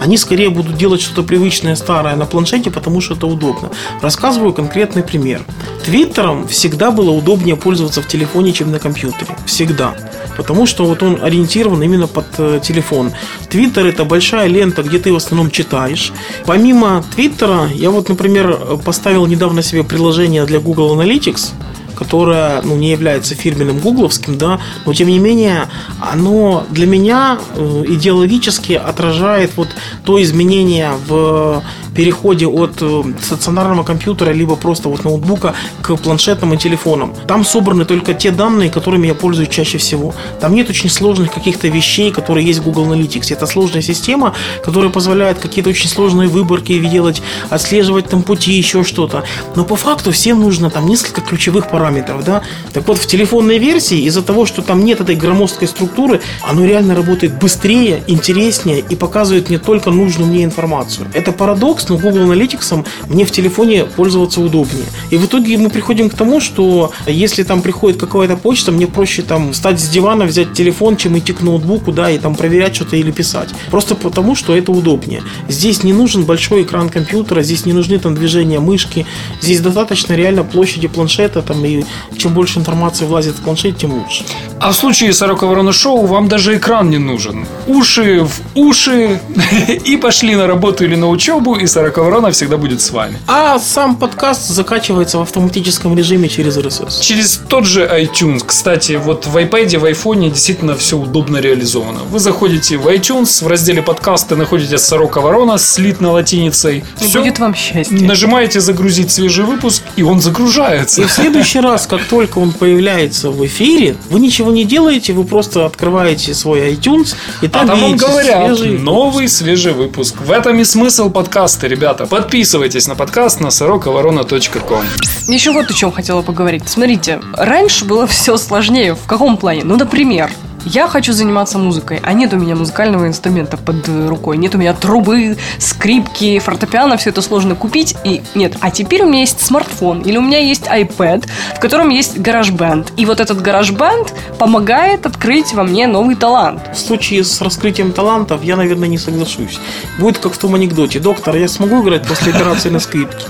Они 0.00 0.16
скорее 0.16 0.50
будут 0.50 0.76
делать 0.76 1.00
что-то 1.00 1.22
привычное, 1.22 1.76
старое 1.76 2.16
на 2.16 2.26
планшете, 2.26 2.70
потому 2.70 3.00
что 3.00 3.14
это 3.14 3.26
удобно. 3.26 3.70
Рассказываю 4.00 4.52
конкретный 4.52 5.02
пример. 5.02 5.42
Твиттером 5.84 6.46
всегда 6.48 6.90
было 6.90 7.10
удобнее 7.10 7.56
пользоваться 7.56 8.02
в 8.02 8.08
телефоне, 8.08 8.52
чем 8.52 8.70
на 8.70 8.78
компьютере. 8.78 9.36
Всегда. 9.46 9.94
Потому 10.36 10.66
что 10.66 10.84
вот 10.84 11.02
он 11.02 11.18
ориентирован 11.22 11.82
именно 11.82 12.06
под 12.06 12.26
э, 12.38 12.60
телефон. 12.62 13.12
Твиттер 13.48 13.86
это 13.86 14.04
большая 14.04 14.48
лента, 14.48 14.82
где 14.82 14.98
ты 14.98 15.12
в 15.12 15.16
основном 15.16 15.50
читаешь. 15.50 16.12
Помимо 16.46 17.04
Твиттера, 17.14 17.68
я 17.74 17.90
вот, 17.90 18.08
например, 18.08 18.78
поставил 18.84 19.26
недавно 19.26 19.62
себе 19.62 19.82
приложение 19.82 20.44
для 20.44 20.60
Google 20.60 20.98
Analytics, 20.98 21.52
которое 21.94 22.62
ну, 22.62 22.76
не 22.76 22.90
является 22.90 23.34
фирменным 23.34 23.78
гугловским, 23.78 24.38
да, 24.38 24.60
но 24.86 24.92
тем 24.92 25.08
не 25.08 25.18
менее 25.18 25.68
оно 26.00 26.66
для 26.70 26.86
меня 26.86 27.38
э, 27.54 27.84
идеологически 27.88 28.72
отражает 28.72 29.52
вот 29.56 29.68
то 30.04 30.20
изменение 30.22 30.92
в 31.06 31.62
переходе 31.94 32.46
от 32.46 32.80
э, 32.80 33.02
стационарного 33.22 33.84
компьютера 33.84 34.32
либо 34.32 34.56
просто 34.56 34.88
вот 34.88 35.04
ноутбука 35.04 35.54
к 35.82 35.96
планшетам 35.96 36.54
и 36.54 36.56
телефонам. 36.56 37.14
Там 37.26 37.44
собраны 37.44 37.84
только 37.84 38.14
те 38.14 38.30
данные, 38.30 38.70
которыми 38.70 39.06
я 39.06 39.14
пользуюсь 39.14 39.48
чаще 39.48 39.78
всего. 39.78 40.14
Там 40.40 40.54
нет 40.54 40.70
очень 40.70 40.90
сложных 40.90 41.32
каких-то 41.32 41.68
вещей, 41.68 42.10
которые 42.10 42.46
есть 42.46 42.60
в 42.60 42.64
Google 42.64 42.92
Analytics. 42.92 43.32
Это 43.32 43.46
сложная 43.46 43.82
система, 43.82 44.34
которая 44.64 44.90
позволяет 44.90 45.38
какие-то 45.38 45.70
очень 45.70 45.88
сложные 45.88 46.28
выборки 46.28 46.78
делать, 46.78 47.22
отслеживать 47.50 48.08
там 48.08 48.22
пути, 48.22 48.52
еще 48.52 48.84
что-то. 48.84 49.24
Но 49.56 49.64
по 49.64 49.76
факту 49.76 50.10
всем 50.12 50.40
нужно 50.40 50.70
там 50.70 50.86
несколько 50.86 51.20
ключевых 51.20 51.68
параметров, 51.68 52.24
да. 52.24 52.42
Так 52.72 52.88
вот, 52.88 52.98
в 52.98 53.06
телефонной 53.06 53.58
версии 53.58 54.02
из-за 54.02 54.22
того, 54.22 54.46
что 54.46 54.62
там 54.62 54.84
нет 54.84 55.00
этой 55.00 55.16
громоздкой 55.16 55.68
структуры, 55.68 56.20
оно 56.42 56.64
реально 56.64 56.94
работает 56.94 57.38
быстрее, 57.38 58.02
интереснее 58.06 58.80
и 58.80 58.96
показывает 58.96 59.48
мне 59.48 59.58
только 59.58 59.90
нужную 59.90 60.30
мне 60.30 60.44
информацию. 60.44 61.06
Это 61.14 61.32
парадокс, 61.32 61.81
но 61.88 61.96
Google 61.96 62.32
Analytics 62.32 62.86
мне 63.08 63.24
в 63.24 63.30
телефоне 63.30 63.84
пользоваться 63.84 64.40
удобнее. 64.40 64.84
И 65.10 65.16
в 65.16 65.26
итоге 65.26 65.56
мы 65.58 65.70
приходим 65.70 66.10
к 66.10 66.14
тому, 66.14 66.40
что 66.40 66.92
если 67.06 67.42
там 67.42 67.62
приходит 67.62 68.00
какая-то 68.00 68.36
почта, 68.36 68.72
мне 68.72 68.86
проще 68.86 69.22
там 69.22 69.52
встать 69.52 69.80
с 69.80 69.88
дивана, 69.88 70.24
взять 70.24 70.52
телефон, 70.52 70.96
чем 70.96 71.18
идти 71.18 71.32
к 71.32 71.42
ноутбуку, 71.42 71.92
да, 71.92 72.10
и 72.10 72.18
там 72.18 72.34
проверять 72.34 72.74
что-то 72.74 72.96
или 72.96 73.10
писать. 73.10 73.48
Просто 73.70 73.94
потому, 73.94 74.34
что 74.34 74.56
это 74.56 74.72
удобнее. 74.72 75.22
Здесь 75.48 75.84
не 75.84 75.92
нужен 75.92 76.24
большой 76.24 76.62
экран 76.62 76.88
компьютера, 76.88 77.42
здесь 77.42 77.66
не 77.66 77.72
нужны 77.72 77.98
там 77.98 78.14
движения 78.14 78.60
мышки, 78.60 79.06
здесь 79.40 79.60
достаточно 79.60 80.14
реально 80.14 80.44
площади 80.44 80.88
планшета, 80.88 81.42
там, 81.42 81.64
и 81.64 81.84
чем 82.16 82.34
больше 82.34 82.58
информации 82.58 83.04
влазит 83.04 83.36
в 83.36 83.40
планшет, 83.40 83.78
тем 83.78 83.92
лучше. 83.94 84.24
А 84.60 84.70
в 84.70 84.76
случае 84.76 85.12
Сорока 85.12 85.46
Ворона 85.46 85.72
Шоу 85.72 86.06
вам 86.06 86.28
даже 86.28 86.56
экран 86.56 86.90
не 86.90 86.98
нужен. 86.98 87.46
Уши 87.66 88.24
в 88.24 88.40
уши 88.54 89.20
и 89.84 89.96
пошли 89.96 90.36
на 90.36 90.46
работу 90.46 90.84
или 90.84 90.94
на 90.94 91.08
учебу, 91.08 91.56
и 91.56 91.66
Сорока 91.72 92.02
Ворона 92.02 92.30
всегда 92.32 92.58
будет 92.58 92.82
с 92.82 92.90
вами. 92.90 93.16
А 93.26 93.58
сам 93.58 93.96
подкаст 93.96 94.46
закачивается 94.48 95.16
в 95.16 95.22
автоматическом 95.22 95.96
режиме 95.96 96.28
через 96.28 96.58
RSS. 96.58 97.00
Через 97.00 97.40
тот 97.48 97.64
же 97.64 97.86
iTunes. 97.86 98.42
Кстати, 98.44 99.00
вот 99.02 99.26
в 99.26 99.34
iPad, 99.38 99.78
в 99.78 99.84
iPhone 99.86 100.28
действительно 100.30 100.76
все 100.76 100.98
удобно 100.98 101.38
реализовано. 101.38 102.00
Вы 102.10 102.18
заходите 102.18 102.76
в 102.76 102.86
iTunes, 102.88 103.42
в 103.42 103.46
разделе 103.46 103.80
подкасты 103.80 104.36
находите 104.36 104.76
Сорока 104.76 105.22
Ворона, 105.22 105.56
слитно 105.56 106.12
латиницей. 106.12 106.84
И 107.00 107.04
Всё. 107.04 107.20
будет 107.20 107.38
вам 107.38 107.54
счастье. 107.54 108.06
Нажимаете 108.06 108.60
загрузить 108.60 109.10
свежий 109.10 109.46
выпуск, 109.46 109.82
и 109.96 110.02
он 110.02 110.20
загружается. 110.20 111.00
И 111.00 111.06
в 111.06 111.10
следующий 111.10 111.60
раз, 111.68 111.86
как 111.86 112.04
только 112.04 112.38
он 112.38 112.52
появляется 112.52 113.30
в 113.30 113.46
эфире, 113.46 113.96
вы 114.10 114.20
ничего 114.20 114.52
не 114.52 114.64
делаете, 114.66 115.14
вы 115.14 115.24
просто 115.24 115.64
открываете 115.64 116.34
свой 116.34 116.74
iTunes, 116.74 117.14
и 117.40 117.46
А 117.46 117.48
там, 117.48 117.68
там 117.68 117.80
вам 117.80 117.96
говорят, 117.96 118.56
свежий 118.56 118.78
новый 118.78 119.26
свежий 119.26 119.72
выпуск. 119.72 120.16
В 120.20 120.30
этом 120.30 120.60
и 120.60 120.64
смысл 120.64 121.08
подкаста, 121.08 121.61
ребята. 121.66 122.06
Подписывайтесь 122.06 122.86
на 122.88 122.94
подкаст 122.94 123.40
на 123.40 123.50
сороковорона.ком. 123.50 124.84
Еще 125.28 125.52
вот 125.52 125.70
о 125.70 125.72
чем 125.72 125.92
хотела 125.92 126.22
поговорить. 126.22 126.68
Смотрите, 126.68 127.20
раньше 127.34 127.84
было 127.84 128.06
все 128.06 128.36
сложнее. 128.36 128.94
В 128.94 129.06
каком 129.06 129.36
плане? 129.36 129.62
Ну, 129.64 129.76
например, 129.76 130.30
Я 130.64 130.86
хочу 130.86 131.12
заниматься 131.12 131.58
музыкой, 131.58 132.00
а 132.02 132.12
нет 132.12 132.32
у 132.32 132.36
меня 132.36 132.54
музыкального 132.54 133.08
инструмента 133.08 133.56
под 133.56 133.88
рукой. 134.08 134.36
Нет 134.36 134.54
у 134.54 134.58
меня 134.58 134.74
трубы, 134.74 135.36
скрипки, 135.58 136.38
фортепиано, 136.38 136.96
все 136.96 137.10
это 137.10 137.20
сложно 137.20 137.54
купить. 137.54 137.96
И 138.04 138.22
нет. 138.34 138.56
А 138.60 138.70
теперь 138.70 139.02
у 139.02 139.08
меня 139.08 139.20
есть 139.20 139.40
смартфон 139.40 140.02
или 140.02 140.16
у 140.16 140.22
меня 140.22 140.38
есть 140.38 140.66
iPad, 140.66 141.28
в 141.56 141.60
котором 141.60 141.88
есть 141.88 142.16
GarageBand. 142.16 142.92
И 142.96 143.06
вот 143.06 143.20
этот 143.20 143.38
GarageBand 143.38 144.12
помогает 144.38 145.04
открыть 145.04 145.52
во 145.52 145.64
мне 145.64 145.86
новый 145.86 146.14
талант. 146.14 146.62
В 146.72 146.78
случае 146.78 147.24
с 147.24 147.40
раскрытием 147.40 147.92
талантов 147.92 148.44
я, 148.44 148.56
наверное, 148.56 148.88
не 148.88 148.98
соглашусь. 148.98 149.58
Будет 149.98 150.18
как 150.18 150.32
в 150.32 150.38
том 150.38 150.54
анекдоте. 150.54 151.00
Доктор, 151.00 151.36
я 151.36 151.48
смогу 151.48 151.82
играть 151.82 152.06
после 152.06 152.32
операции 152.32 152.70
на 152.70 152.78
скрипке? 152.78 153.26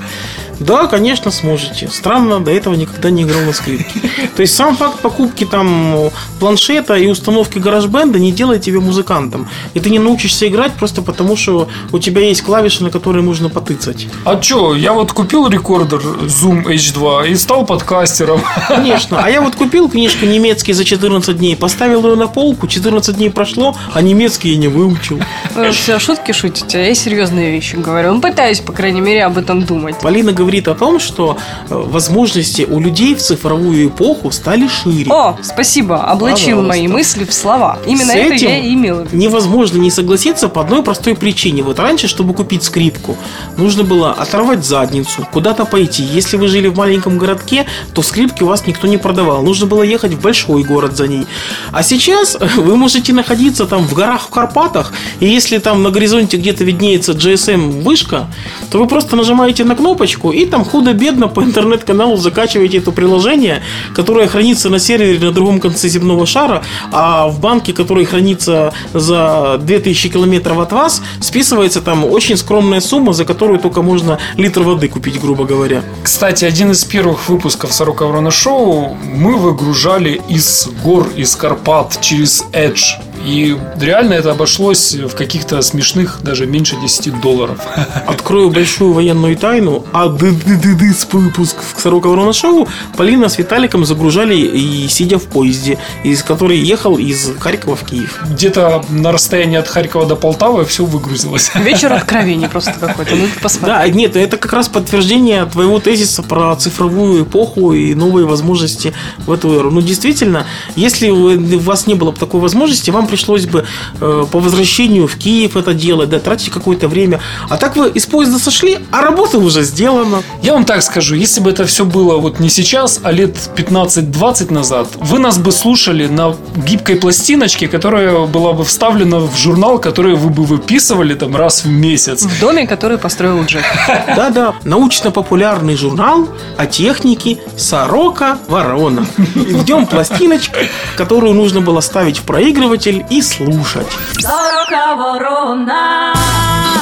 Да, 0.63 0.87
конечно, 0.87 1.31
сможете. 1.31 1.89
Странно, 1.89 2.41
до 2.41 2.51
этого 2.51 2.75
никогда 2.75 3.11
не 3.11 3.23
играл 3.23 3.41
на 3.43 3.53
скрипке. 3.53 4.01
То 4.37 4.43
есть 4.43 4.55
сам 4.55 4.77
факт 4.77 5.01
покупки 5.01 5.45
там 5.45 6.11
планшета 6.39 6.95
и 6.95 7.07
установки 7.07 7.59
гараж-бенда 7.59 8.19
не 8.19 8.33
делает 8.33 8.63
тебя 8.63 8.81
музыкантом. 8.81 9.49
И 9.75 9.81
ты 9.81 9.91
не 9.91 9.99
научишься 9.99 10.47
играть 10.49 10.73
просто 10.73 11.03
потому, 11.03 11.37
что 11.37 11.69
у 11.93 11.99
тебя 11.99 12.23
есть 12.23 12.43
клавиши, 12.43 12.85
на 12.85 12.91
которые 12.91 13.23
можно 13.23 13.49
потыцать. 13.49 14.07
А 14.25 14.37
чё, 14.37 14.75
я 14.75 14.93
вот 14.93 15.13
купил 15.13 15.49
рекордер 15.49 16.01
Zoom 16.01 16.65
H2 16.65 17.31
и 17.31 17.35
стал 17.37 17.67
подкастером. 17.67 18.41
Конечно. 18.69 19.21
А 19.23 19.31
я 19.31 19.41
вот 19.41 19.55
купил 19.55 19.89
книжку 19.89 20.27
немецкий 20.27 20.73
за 20.73 20.85
14 20.85 21.37
дней, 21.37 21.57
поставил 21.57 22.07
ее 22.07 22.17
на 22.17 22.29
полку, 22.29 22.67
14 22.67 23.17
дней 23.17 23.31
прошло, 23.31 23.77
а 23.93 24.03
немецкий 24.03 24.51
я 24.51 24.57
не 24.57 24.69
выучил. 24.69 25.21
Вы 25.55 25.71
все 25.73 25.99
шутки 25.99 26.33
шутите, 26.33 26.79
а 26.79 26.83
я 26.83 26.95
серьезные 26.95 27.51
вещи 27.51 27.77
говорю. 27.77 28.15
Ну, 28.15 28.21
пытаюсь, 28.21 28.61
по 28.61 28.73
крайней 28.73 29.01
мере, 29.01 29.25
об 29.25 29.39
этом 29.39 29.63
думать. 29.63 29.97
Полина 30.01 30.33
говорит 30.33 30.52
о 30.69 30.75
том, 30.75 31.01
что 31.01 31.37
э, 31.69 31.75
возможности 31.75 32.63
у 32.63 32.81
людей 32.81 33.15
в 33.15 33.21
цифровую 33.21 33.89
эпоху 33.89 34.31
стали 34.31 34.69
шире. 34.69 35.11
О, 35.11 35.37
спасибо, 35.43 36.05
облачил 36.05 36.59
Пожалуйста. 36.59 36.69
мои 36.69 36.89
мысли 36.89 37.25
в 37.25 37.33
слова. 37.33 37.79
Именно 37.87 38.13
С 38.13 38.17
это 38.17 38.35
этим 38.35 38.49
я 38.49 38.59
и 38.59 38.75
имела. 38.75 39.07
Невозможно 39.13 39.79
не 39.79 39.91
согласиться 39.91 40.49
по 40.49 40.63
одной 40.63 40.83
простой 40.83 41.15
причине. 41.15 41.63
Вот 41.63 41.79
раньше, 41.79 42.09
чтобы 42.09 42.35
купить 42.35 42.63
скрипку, 42.65 43.17
нужно 43.57 43.85
было 43.85 44.13
оторвать 44.13 44.65
задницу, 44.65 45.27
куда-то 45.33 45.65
пойти. 45.65 46.03
Если 46.03 46.37
вы 46.37 46.49
жили 46.49 46.69
в 46.69 46.77
маленьком 46.77 47.19
городке, 47.19 47.67
то 47.95 48.03
скрипки 48.03 48.43
у 48.43 48.47
вас 48.47 48.67
никто 48.67 48.87
не 48.87 48.99
продавал. 48.99 49.43
Нужно 49.43 49.67
было 49.67 49.83
ехать 49.83 50.13
в 50.13 50.21
большой 50.21 50.63
город 50.63 50.97
за 50.97 51.09
ней. 51.09 51.27
А 51.73 51.83
сейчас 51.83 52.37
вы 52.57 52.77
можете 52.77 53.13
находиться 53.13 53.67
там 53.67 53.87
в 53.87 53.95
горах 53.95 54.23
в 54.23 54.31
Карпатах, 54.31 54.93
и 55.21 55.27
если 55.27 55.59
там 55.59 55.83
на 55.83 55.91
горизонте 55.91 56.37
где-то 56.37 56.65
виднеется 56.65 57.13
GSM 57.13 57.83
вышка, 57.83 58.27
то 58.71 58.79
вы 58.79 58.87
просто 58.87 59.17
нажимаете 59.17 59.65
на 59.65 59.77
кнопочку 59.77 60.32
и 60.33 60.47
там 60.47 60.65
худо-бедно 60.65 61.29
по 61.29 61.43
интернет-каналу 61.43 62.17
закачиваете 62.17 62.79
это 62.79 62.93
приложение, 62.93 63.63
которое 63.95 64.29
хранится 64.29 64.71
на 64.71 64.79
сервере 64.79 65.19
на 65.19 65.33
другом 65.33 65.61
конце 65.61 65.89
земного 65.89 66.27
шара, 66.27 66.63
а 66.91 67.29
в 67.29 67.41
банке, 67.41 67.73
который 67.73 68.05
хранится 68.05 68.73
за 68.93 69.59
2000 69.63 70.09
километров 70.09 70.59
от 70.59 70.73
вас, 70.73 71.03
списывается 71.21 71.81
там 71.81 72.05
очень 72.05 72.37
скромная 72.37 72.81
сумма, 72.81 73.13
за 73.13 73.25
которую 73.25 73.59
только 73.59 73.83
можно 73.83 74.19
литр 74.37 74.63
воды 74.63 74.89
купить, 74.89 75.21
грубо 75.21 75.45
говоря. 75.45 75.83
Кстати, 76.03 76.45
один 76.45 76.71
из 76.71 76.85
первых 76.85 77.29
выпусков 77.29 77.73
Сорока 77.73 78.07
Ворона 78.07 78.31
Шоу 78.31 78.97
мы 79.03 79.37
выгружали 79.37 80.21
из 80.29 80.69
гор, 80.83 81.09
из 81.17 81.37
Карпат 81.37 82.01
через 82.01 82.45
Edge. 82.53 83.12
И 83.25 83.57
реально 83.81 84.15
это 84.15 84.33
обошлось 84.33 84.95
в 84.95 85.15
каких-то 85.15 85.61
смешных, 85.63 86.21
даже 86.23 86.47
меньше 86.47 86.77
10 86.81 87.21
долларов. 87.21 87.59
Открою 88.07 88.51
большую 88.51 88.93
военную 88.93 89.37
тайну, 89.37 89.85
а 89.93 90.09
дыс 90.09 91.07
выпуск 91.13 91.57
в 91.77 91.81
Сорока 91.81 92.09
Ворона 92.09 92.33
Шоу 92.33 92.69
Полина 92.97 93.29
с 93.29 93.39
Виталиком 93.39 93.85
загружали 93.85 94.35
и 94.35 94.89
сидя 94.89 95.19
в 95.19 95.25
поезде, 95.25 95.79
из 96.05 96.23
который 96.23 96.59
ехал 96.59 96.97
из 96.97 97.31
Харькова 97.39 97.77
в 97.77 97.85
Киев. 97.85 98.19
Где-то 98.31 98.85
на 98.91 99.13
расстоянии 99.13 99.59
от 99.59 99.69
Харькова 99.69 100.07
до 100.07 100.17
Полтавы 100.17 100.65
все 100.65 100.85
выгрузилось. 100.85 101.51
Вечер 101.55 101.93
откровений 101.93 102.49
просто 102.49 102.73
какой-то. 102.73 103.15
Ну, 103.15 103.27
посмотри. 103.43 103.69
Да, 103.69 103.89
нет, 103.89 104.17
это 104.17 104.37
как 104.37 104.53
раз 104.53 104.69
подтверждение 104.69 105.45
твоего 105.47 105.79
тезиса 105.81 106.23
про 106.23 106.55
цифровую 106.57 107.25
эпоху 107.25 107.73
и 107.73 107.95
новые 107.95 108.27
возможности 108.27 108.95
в 109.27 109.33
эту 109.33 109.53
эру. 109.53 109.71
Ну, 109.71 109.81
действительно, 109.81 110.47
если 110.77 111.09
у 111.11 111.59
вас 111.61 111.87
не 111.87 111.95
было 111.95 112.11
бы 112.11 112.19
такой 112.19 112.41
возможности, 112.41 112.91
вам 112.91 113.07
пришлось 113.13 113.45
бы 113.45 113.67
э, 114.01 114.25
по 114.33 114.41
возвращению 114.41 115.07
в 115.07 115.17
Киев 115.17 115.55
это 115.55 115.75
делать, 115.75 116.09
да, 116.09 116.19
тратить 116.19 116.51
какое-то 116.51 116.89
время. 116.89 117.21
А 117.51 117.59
так 117.59 117.77
вы 117.77 117.91
из 117.91 118.07
поезда 118.07 118.39
сошли, 118.39 118.79
а 118.91 119.03
работа 119.03 119.37
уже 119.37 119.63
сделана. 119.65 120.23
Я 120.43 120.55
вам 120.55 120.65
так 120.65 120.83
скажу, 120.83 121.15
если 121.15 121.43
бы 121.43 121.51
это 121.51 121.67
все 121.67 121.85
было 121.85 122.17
вот 122.17 122.41
не 122.41 122.49
сейчас, 122.49 123.01
а 123.03 123.13
лет 123.13 123.37
15-20 123.55 124.51
назад, 124.51 124.89
вы 124.95 125.19
нас 125.19 125.37
бы 125.37 125.53
слушали 125.53 126.07
на 126.07 126.35
гибкой 126.57 126.97
пластиночке, 126.97 127.69
которая 127.69 128.27
была 128.27 128.55
бы 128.55 128.65
вставлена 128.65 129.19
в 129.19 129.37
журнал, 129.37 129.79
который 129.79 130.15
вы 130.15 130.31
бы 130.31 130.45
выписывали 130.45 131.13
там 131.13 131.37
раз 131.37 131.65
в 131.65 131.69
месяц. 131.69 132.23
В 132.23 132.41
доме, 132.41 132.67
который 132.67 132.97
построил 132.97 133.45
Джек. 133.45 133.65
Да-да, 134.17 134.55
научно-популярный 134.65 135.77
журнал 135.77 136.29
о 136.57 136.65
технике 136.65 137.37
Сорока 137.59 138.39
Ворона. 138.49 139.05
И 139.35 139.53
в 139.53 139.69
нем 139.69 139.87
пластиночка, 139.87 140.61
которую 140.97 141.35
нужно 141.35 141.61
было 141.61 141.81
ставить 141.81 142.19
в 142.19 142.23
проигрыватель 142.23 143.02
и 143.11 143.23
слушать. 143.23 143.87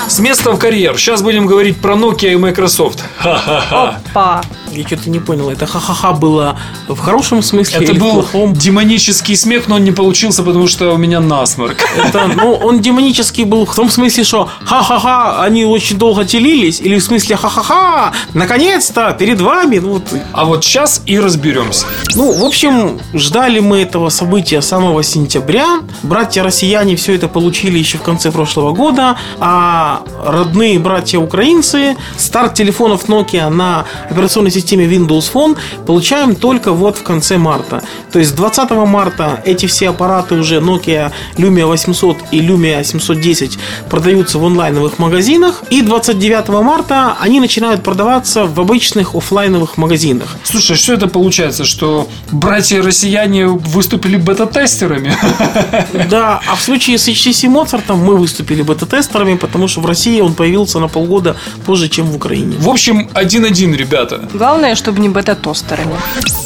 С 0.09 0.19
места 0.19 0.51
в 0.53 0.59
карьер. 0.59 0.99
Сейчас 0.99 1.23
будем 1.23 1.47
говорить 1.47 1.81
про 1.81 1.95
Nokia 1.95 2.33
и 2.33 2.37
Microsoft. 2.37 3.05
Ха-ха-ха. 3.19 4.01
Опа. 4.11 4.43
Я 4.71 4.87
что-то 4.87 5.11
не 5.11 5.19
понял, 5.19 5.51
это 5.51 5.67
ха-ха-ха 5.67 6.13
было 6.13 6.59
в 6.89 6.99
хорошем 6.99 7.43
смысле 7.43 7.77
Это 7.77 7.93
или 7.93 7.99
в 7.99 8.03
был 8.03 8.13
плохом? 8.13 8.55
демонический 8.55 9.37
смех, 9.37 9.69
но 9.69 9.77
он 9.77 9.85
не 9.85 9.93
получился, 9.93 10.43
потому 10.43 10.69
что 10.69 10.93
у 10.95 10.97
меня 10.97 11.21
насморк. 11.21 11.79
Это, 11.97 12.29
ну, 12.29 12.53
он 12.55 12.81
демонический 12.81 13.45
был 13.45 13.67
в 13.67 13.75
том 13.75 13.91
смысле, 13.91 14.25
что 14.25 14.49
ха-ха-ха, 14.65 15.43
они 15.43 15.65
очень 15.65 15.99
долго 15.99 16.25
телились, 16.25 16.81
или 16.81 16.99
в 16.99 17.03
смысле 17.03 17.37
ха-ха-ха, 17.37 18.13
наконец-то, 18.35 19.13
перед 19.19 19.41
вами, 19.41 19.79
ну, 19.79 19.95
вот. 19.95 20.03
А 20.33 20.45
вот 20.45 20.65
сейчас 20.65 21.03
и 21.07 21.19
разберемся. 21.19 21.87
Ну, 22.15 22.33
в 22.33 22.45
общем, 22.45 23.01
ждали 23.13 23.59
мы 23.61 23.79
этого 23.83 24.09
события 24.09 24.63
с 24.63 24.69
самого 24.69 25.03
сентября. 25.03 25.81
Братья-россияне 26.03 26.95
все 26.97 27.15
это 27.15 27.27
получили 27.29 27.79
еще 27.79 27.99
в 27.99 28.03
конце 28.03 28.31
прошлого 28.31 28.73
года, 28.73 29.17
а 29.41 30.03
родные 30.25 30.79
братья-украинцы 30.79 31.97
старт 32.17 32.55
телефонов 32.55 33.07
Nokia 33.09 33.49
на 33.49 33.85
операционной 34.09 34.51
системе 34.51 34.60
Windows 34.61 35.33
Phone 35.33 35.57
получаем 35.87 36.35
только 36.35 36.73
вот 36.73 36.99
в 36.99 37.03
конце 37.03 37.39
марта. 37.39 37.83
То 38.13 38.19
есть 38.19 38.35
20 38.35 38.71
марта 38.71 39.43
эти 39.45 39.67
все 39.67 39.91
аппараты 39.91 40.35
уже 40.35 40.57
Nokia 40.61 41.13
Lumia 41.37 41.67
800 41.67 42.17
и 42.31 42.41
Lumia 42.41 42.85
710 42.85 43.59
продаются 43.89 44.39
в 44.39 44.45
онлайновых 44.45 44.99
магазинах. 44.99 45.63
И 45.71 45.83
29 45.83 46.49
марта 46.63 47.17
они 47.21 47.41
начинают 47.41 47.83
продаваться 47.83 48.45
в 48.47 48.61
обычных 48.61 49.15
оффлайновых 49.15 49.77
магазинах. 49.77 50.37
Слушай, 50.45 50.77
что 50.77 50.93
это 50.95 51.09
получается, 51.09 51.65
что 51.65 52.09
братья-россияне 52.33 53.47
выступили 53.47 54.17
бета-тестерами? 54.17 55.13
Да, 56.11 56.41
а 56.51 56.57
в 56.57 56.61
случае 56.61 56.99
с 56.99 57.09
HTC 57.09 57.49
Mozart 57.49 57.95
мы 57.95 58.17
выступили 58.17 58.63
бета-тестерами, 58.63 59.37
потому 59.37 59.69
что 59.69 59.81
в 59.81 59.87
России 59.87 60.21
он 60.21 60.35
появился 60.35 60.79
на 60.81 60.89
полгода 60.89 61.37
позже, 61.67 61.89
чем 61.89 62.07
в 62.07 62.17
Украине. 62.17 62.57
В 62.59 62.69
общем, 62.69 63.09
один-один, 63.15 63.75
ребята. 63.75 64.29
Главное, 64.51 64.75
чтобы 64.75 64.99
не 64.99 65.09
бета-тостерами. 65.09 65.95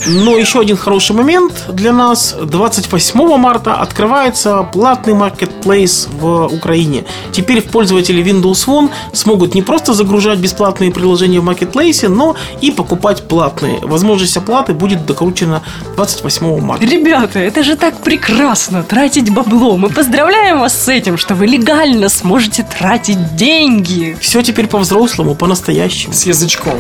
Но 0.06 0.36
еще 0.36 0.60
один 0.60 0.76
хороший 0.76 1.16
момент 1.16 1.64
для 1.72 1.90
нас. 1.90 2.36
28 2.38 3.38
марта 3.38 3.76
открывается 3.76 4.62
платный 4.62 5.14
маркетплейс 5.14 6.08
в 6.12 6.44
Украине. 6.48 7.06
Теперь 7.32 7.62
пользователи 7.62 8.22
Windows 8.22 8.66
Phone 8.66 8.90
смогут 9.14 9.54
не 9.54 9.62
просто 9.62 9.94
загружать 9.94 10.38
бесплатные 10.38 10.90
приложения 10.90 11.40
в 11.40 11.44
маркетплейсе, 11.44 12.08
но 12.08 12.36
и 12.60 12.70
покупать 12.70 13.22
платные. 13.22 13.78
Возможность 13.80 14.36
оплаты 14.36 14.74
будет 14.74 15.06
докручена 15.06 15.62
28 15.96 16.60
марта. 16.60 16.84
Ребята, 16.84 17.38
это 17.38 17.62
же 17.62 17.74
так 17.74 17.96
прекрасно 18.02 18.82
тратить 18.82 19.30
бабло. 19.30 19.78
Мы 19.78 19.88
поздравляем 19.88 20.60
вас 20.60 20.78
с 20.78 20.88
этим, 20.88 21.16
что 21.16 21.34
вы 21.34 21.46
легально 21.46 22.10
сможете 22.10 22.66
тратить 22.78 23.34
деньги. 23.34 24.14
Все 24.20 24.42
теперь 24.42 24.66
по-взрослому, 24.66 25.34
по-настоящему. 25.34 26.12
С 26.12 26.26
язычком. 26.26 26.78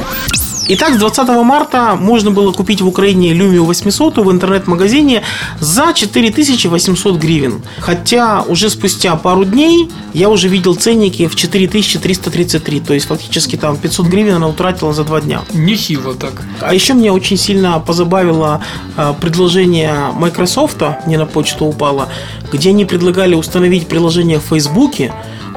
Итак, 0.66 0.94
с 0.94 0.96
20 0.96 1.28
марта 1.44 1.94
можно 1.94 2.30
было 2.30 2.50
купить 2.50 2.80
в 2.80 2.86
Украине 2.86 3.32
Lumia 3.32 3.60
800 3.60 4.16
в 4.16 4.30
интернет-магазине 4.30 5.22
за 5.60 5.92
4800 5.92 7.16
гривен. 7.16 7.60
Хотя 7.80 8.40
уже 8.42 8.70
спустя 8.70 9.14
пару 9.16 9.44
дней 9.44 9.90
я 10.14 10.30
уже 10.30 10.48
видел 10.48 10.74
ценники 10.74 11.26
в 11.26 11.36
4333, 11.36 12.80
то 12.80 12.94
есть 12.94 13.06
фактически 13.06 13.56
там 13.56 13.76
500 13.76 14.06
гривен 14.06 14.36
она 14.36 14.48
утратила 14.48 14.94
за 14.94 15.04
два 15.04 15.20
дня. 15.20 15.42
Нехило 15.52 16.14
так. 16.14 16.42
А 16.60 16.72
еще 16.72 16.94
меня 16.94 17.12
очень 17.12 17.36
сильно 17.36 17.78
позабавило 17.78 18.62
э, 18.96 19.12
предложение 19.20 19.94
Microsoft, 20.14 20.82
мне 21.04 21.18
на 21.18 21.26
почту 21.26 21.66
упало, 21.66 22.08
где 22.50 22.70
они 22.70 22.86
предлагали 22.86 23.34
установить 23.34 23.86
приложение 23.86 24.38
в 24.38 24.44
Фейсбуке, 24.44 25.12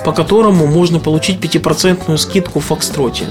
по 0.08 0.14
которому 0.14 0.68
можно 0.68 1.00
получить 1.00 1.38
5% 1.42 2.16
скидку 2.18 2.62
в 2.62 2.66
Фокстроте. 2.68 3.26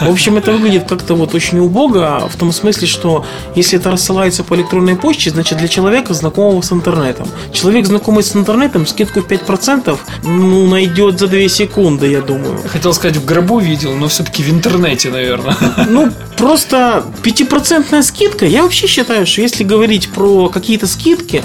В 0.00 0.10
общем, 0.10 0.38
это 0.38 0.50
выглядит 0.50 0.88
как-то 0.88 1.14
вот 1.14 1.34
очень 1.34 1.60
убого, 1.60 2.28
в 2.28 2.34
том 2.34 2.50
смысле, 2.50 2.88
что 2.88 3.24
если 3.54 3.78
это 3.78 3.92
рассылается 3.92 4.42
по 4.42 4.54
электронной 4.56 4.96
почте, 4.96 5.30
значит 5.30 5.58
для 5.58 5.68
человека, 5.68 6.12
знакомого 6.12 6.62
с 6.62 6.72
интернетом. 6.72 7.28
Человек, 7.52 7.86
знакомый 7.86 8.24
с 8.24 8.34
интернетом, 8.34 8.88
скидку 8.88 9.20
в 9.20 9.28
5% 9.28 9.96
ну, 10.24 10.66
найдет 10.66 11.20
за 11.20 11.28
2 11.28 11.48
секунды, 11.48 12.08
я 12.08 12.22
думаю. 12.22 12.58
Хотел 12.66 12.92
сказать, 12.92 13.16
в 13.16 13.24
гробу 13.24 13.60
видел, 13.60 13.94
но 13.94 14.08
все-таки 14.08 14.42
в 14.42 14.50
интернете, 14.50 15.10
наверное. 15.10 15.56
Ну, 15.88 16.10
просто 16.36 17.04
5% 17.22 18.02
скидка. 18.02 18.46
Я 18.46 18.62
вообще 18.62 18.88
считаю, 18.88 19.26
что 19.26 19.42
если 19.42 19.62
говорить 19.62 20.08
про 20.08 20.48
какие-то 20.48 20.88
скидки, 20.88 21.44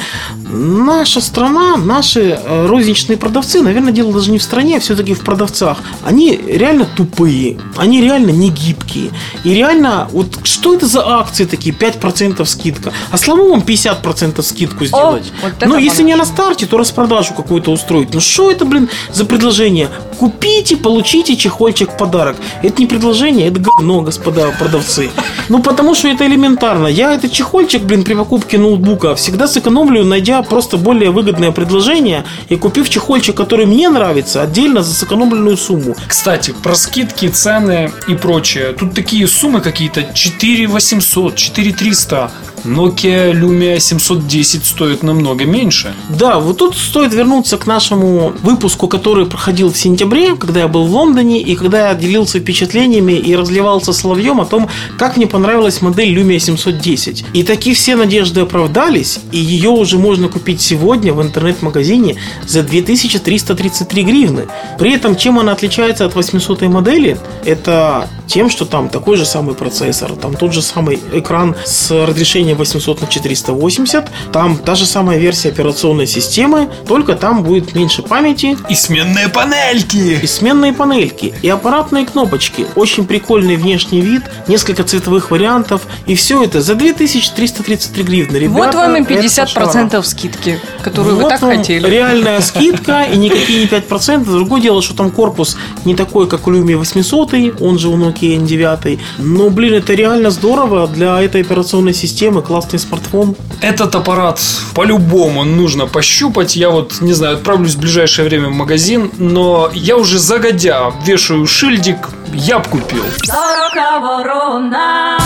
наша 0.50 1.22
страна, 1.22 1.78
наши 1.78 2.40
э, 2.42 2.66
розничные 2.68 3.18
продавцы, 3.18 3.62
наверное, 3.62 3.92
дело 3.92 4.14
даже 4.14 4.32
не 4.32 4.40
в 4.40 4.44
стране, 4.44 4.55
а 4.56 4.80
все-таки 4.80 5.14
в 5.14 5.22
продавцах. 5.22 5.80
Они 6.04 6.38
реально 6.38 6.86
тупые, 6.86 7.58
они 7.78 8.02
реально 8.02 8.32
не 8.32 8.50
гибкие. 8.50 9.12
И 9.44 9.54
реально, 9.54 10.08
вот 10.12 10.40
что 10.44 10.74
это 10.74 10.86
за 10.86 11.06
акции 11.20 11.46
такие, 11.46 11.76
5% 11.76 12.44
скидка? 12.46 12.94
А 13.12 13.18
слабо 13.18 13.42
вам 13.42 13.60
50% 13.62 14.42
скидку 14.42 14.86
сделать? 14.86 15.32
вот 15.42 15.54
это 15.58 15.68
ну, 15.68 15.78
если 15.78 16.04
не 16.04 16.16
на 16.16 16.26
старте, 16.26 16.66
то 16.66 16.78
распродажу 16.78 17.34
какую-то 17.34 17.72
устроить. 17.72 18.14
Ну, 18.14 18.20
что 18.20 18.52
это, 18.52 18.66
блин, 18.66 18.90
за 19.12 19.26
предложение? 19.26 19.90
Купите, 20.20 20.78
получите 20.78 21.36
чехольчик 21.36 21.92
в 21.92 21.98
подарок. 21.98 22.38
Это 22.64 22.82
не 22.82 22.88
предложение, 22.88 23.48
это 23.48 23.60
говно, 23.60 24.02
господа 24.02 24.52
продавцы. 24.58 25.10
Ну, 25.50 25.62
потому 25.62 25.96
что 25.96 26.08
это 26.08 26.26
элементарно. 26.26 26.88
Я 26.88 27.14
этот 27.14 27.32
чехольчик, 27.32 27.84
блин, 27.84 28.04
при 28.04 28.14
покупке 28.14 28.58
ноутбука 28.58 29.16
всегда 29.16 29.48
сэкономлю, 29.48 30.04
найдя 30.06 30.42
просто 30.42 30.78
более 30.78 31.12
выгодное 31.12 31.52
предложение 31.52 32.24
и 32.50 32.56
купив 32.56 32.90
чехольчик, 32.90 33.36
который 33.36 33.66
мне 33.66 33.90
нравится, 33.90 34.42
отдельно 34.46 34.84
за 34.84 34.94
сэкономленную 34.94 35.58
сумму. 35.58 35.96
Кстати, 36.08 36.54
про 36.64 36.76
скидки, 36.76 37.28
цены 37.28 37.92
и 38.08 38.16
прочее. 38.16 38.74
Тут 38.74 38.94
такие 38.94 39.28
суммы 39.28 39.62
какие-то 39.62 40.14
4 40.14 40.68
800, 40.68 41.36
4 41.36 41.74
300. 41.74 42.32
Nokia 42.66 43.32
Lumia 43.32 43.80
710 43.80 44.66
стоит 44.66 45.04
намного 45.04 45.46
меньше. 45.46 45.94
Да, 46.10 46.40
вот 46.40 46.58
тут 46.58 46.76
стоит 46.76 47.14
вернуться 47.14 47.58
к 47.58 47.68
нашему 47.68 48.34
выпуску, 48.42 48.88
который 48.88 49.26
проходил 49.26 49.72
в 49.72 49.78
сентябре, 49.78 50.36
когда 50.36 50.62
я 50.62 50.68
был 50.68 50.86
в 50.86 50.92
Лондоне, 50.92 51.42
и 51.42 51.56
когда 51.56 51.90
я 51.90 51.96
делился 51.96 52.40
впечатлениями 52.40 53.14
и 53.14 53.36
разливался 53.36 53.94
соловьем 53.94 54.42
о 54.42 54.46
том, 54.46 54.70
как 54.98 55.18
мне 55.18 55.28
понравилась 55.28 55.82
модель 55.82 56.18
Lumia 56.18 56.40
710. 56.40 57.26
И 57.34 57.44
такие 57.44 57.76
все 57.76 57.96
надежды 57.96 58.42
оправдались, 58.42 59.20
и 59.32 59.38
ее 59.38 59.70
уже 59.70 59.98
можно 59.98 60.28
купить 60.28 60.62
сегодня 60.62 61.14
в 61.14 61.22
интернет-магазине 61.22 62.16
за 62.48 62.64
2333 62.64 64.04
гривны. 64.04 64.48
При 64.80 64.94
этом, 64.94 65.16
чем 65.16 65.40
она 65.40 65.52
отличается 65.52 66.06
от 66.06 66.16
800 66.16 66.64
модели, 66.64 67.18
это 67.46 68.08
тем, 68.28 68.50
что 68.50 68.66
там 68.66 68.90
такой 68.90 69.18
же 69.18 69.26
самый 69.26 69.56
процессор, 69.56 70.12
там 70.16 70.36
тот 70.36 70.54
же 70.54 70.62
самый 70.62 71.00
экран 71.14 71.56
с 71.66 71.92
разрешением 72.06 72.58
800 72.58 73.02
на 73.02 73.08
480, 73.08 74.06
там 74.32 74.58
та 74.58 74.76
же 74.76 74.86
самая 74.86 75.18
версия 75.18 75.50
операционной 75.50 76.08
системы, 76.08 76.70
только 76.88 77.16
там 77.16 77.44
будет 77.44 77.76
меньше 77.76 78.02
памяти 78.02 78.58
И 78.70 78.76
сменные 78.76 79.30
панельки. 79.30 80.20
и 80.22 80.28
сменные 80.28 80.74
панельки, 80.74 81.34
и 81.42 81.50
аппаратные 81.50 82.06
кнопочки, 82.06 82.66
очень 82.76 83.06
прикольный 83.06 83.56
внешний 83.56 84.02
вид, 84.02 84.24
несколько 84.48 84.84
цветовых 84.84 85.32
вариантов, 85.32 85.84
и 86.06 86.16
все 86.16 86.44
это 86.44 86.62
за 86.62 86.76
2333 86.76 88.04
гривны. 88.04 88.38
Ребята, 88.38 88.66
вот 88.66 88.76
вам 88.76 88.96
и 88.96 89.02
это 89.02 89.14
50% 89.14 90.04
скидки, 90.04 90.60
которую 90.82 91.16
вы 91.16 91.22
вот 91.24 91.30
так 91.30 91.42
вам 91.42 91.58
хотели. 91.58 91.88
Реальная 91.90 92.42
скидка 92.42 93.04
и 93.04 93.18
никакие 93.18 93.62
не 93.62 93.66
5%. 93.66 94.26
Другое 94.26 94.62
дело, 94.62 94.82
что 94.82 94.96
там 94.96 95.12
корпус 95.12 95.58
не 95.86 95.96
такой, 95.96 96.28
как 96.28 96.48
у 96.48 96.52
Lumia 96.52 96.78
800, 96.78 97.62
он 97.62 97.80
же 97.80 97.90
у 97.90 97.98
Nokia 98.16 98.38
N9. 98.38 99.00
Но, 99.20 99.50
блин, 99.50 99.74
это 99.76 99.94
реально 99.94 100.30
здорово 100.30 100.88
для 100.88 101.22
этой 101.22 101.42
операционной 101.42 101.94
системы. 101.94 102.42
Классный 102.42 102.80
смартфон. 102.80 103.36
Этот 103.62 103.96
аппарат 103.96 104.40
по-любому 104.74 105.44
нужно 105.44 105.88
пощупать. 105.88 106.56
Я 106.56 106.70
вот, 106.70 107.02
не 107.02 107.14
знаю, 107.14 107.36
отправлюсь 107.36 107.76
в 107.76 107.80
ближайшее 107.80 108.28
время 108.28 108.50
в 108.50 108.54
магазин, 108.54 109.12
но 109.18 109.70
я 109.74 109.98
уже 109.98 110.20
загодя 110.20 110.94
вешаю 111.06 111.46
шильдик, 111.48 112.10
я 112.36 112.60
б 112.60 112.70
купил. 112.70 113.04
Сорока 113.24 114.00
ворона. 114.00 115.18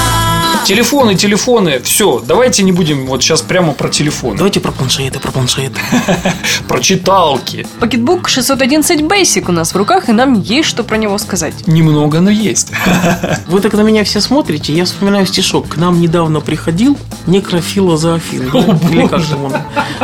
Телефоны, 0.65 1.15
телефоны, 1.15 1.80
все, 1.80 2.19
давайте 2.19 2.63
не 2.63 2.72
будем 2.72 3.08
вот 3.08 3.24
сейчас 3.24 3.41
прямо 3.41 3.74
про 3.74 3.89
телефоны. 3.89 4.38
Давайте 4.38 4.60
про 4.60 4.72
планшеты, 4.72 5.19
про 5.19 5.32
планшеты. 5.32 5.80
Про 6.67 6.80
читалки. 6.80 7.65
Pocketbook 7.80 8.28
611 8.28 9.02
Basic 9.02 9.45
у 9.48 9.52
нас 9.52 9.74
в 9.74 9.78
руках, 9.78 10.10
и 10.10 10.12
нам 10.12 10.39
есть 10.39 10.69
что 10.69 10.84
про 10.84 10.98
него 10.98 11.17
сказать. 11.17 11.65
Немного, 11.65 12.19
но 12.19 12.30
есть. 12.30 12.72
Вы 13.48 13.62
так 13.62 13.74
на 13.74 13.82
меня 13.82 14.04
все 14.04 14.22
смотрите, 14.22 14.74
я 14.74 14.86
вспоминаю 14.86 15.26
стишок. 15.26 15.69
К 15.69 15.78
нам 15.78 16.00
недавно 16.00 16.41
приходил 16.41 16.95
некрофилозофил. 17.26 18.43
Или 18.91 19.08
как 19.08 19.26
там 19.26 19.45
он? 19.45 19.54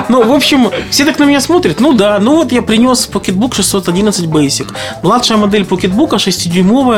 Ну, 0.10 0.24
в 0.24 0.32
общем, 0.32 0.72
все 0.89 1.06
так 1.06 1.20
на 1.20 1.26
меня 1.26 1.41
смотрят. 1.41 1.80
Ну 1.80 1.94
да, 1.94 2.18
ну 2.20 2.38
вот 2.38 2.52
я 2.52 2.62
принес 2.63 3.08
Pocketbook 3.12 3.54
611 3.56 4.26
Basic. 4.26 4.74
Младшая 5.04 5.38
модель 5.38 5.63
Pocketbook 5.63 6.12
6-дюймовая. 6.13 6.94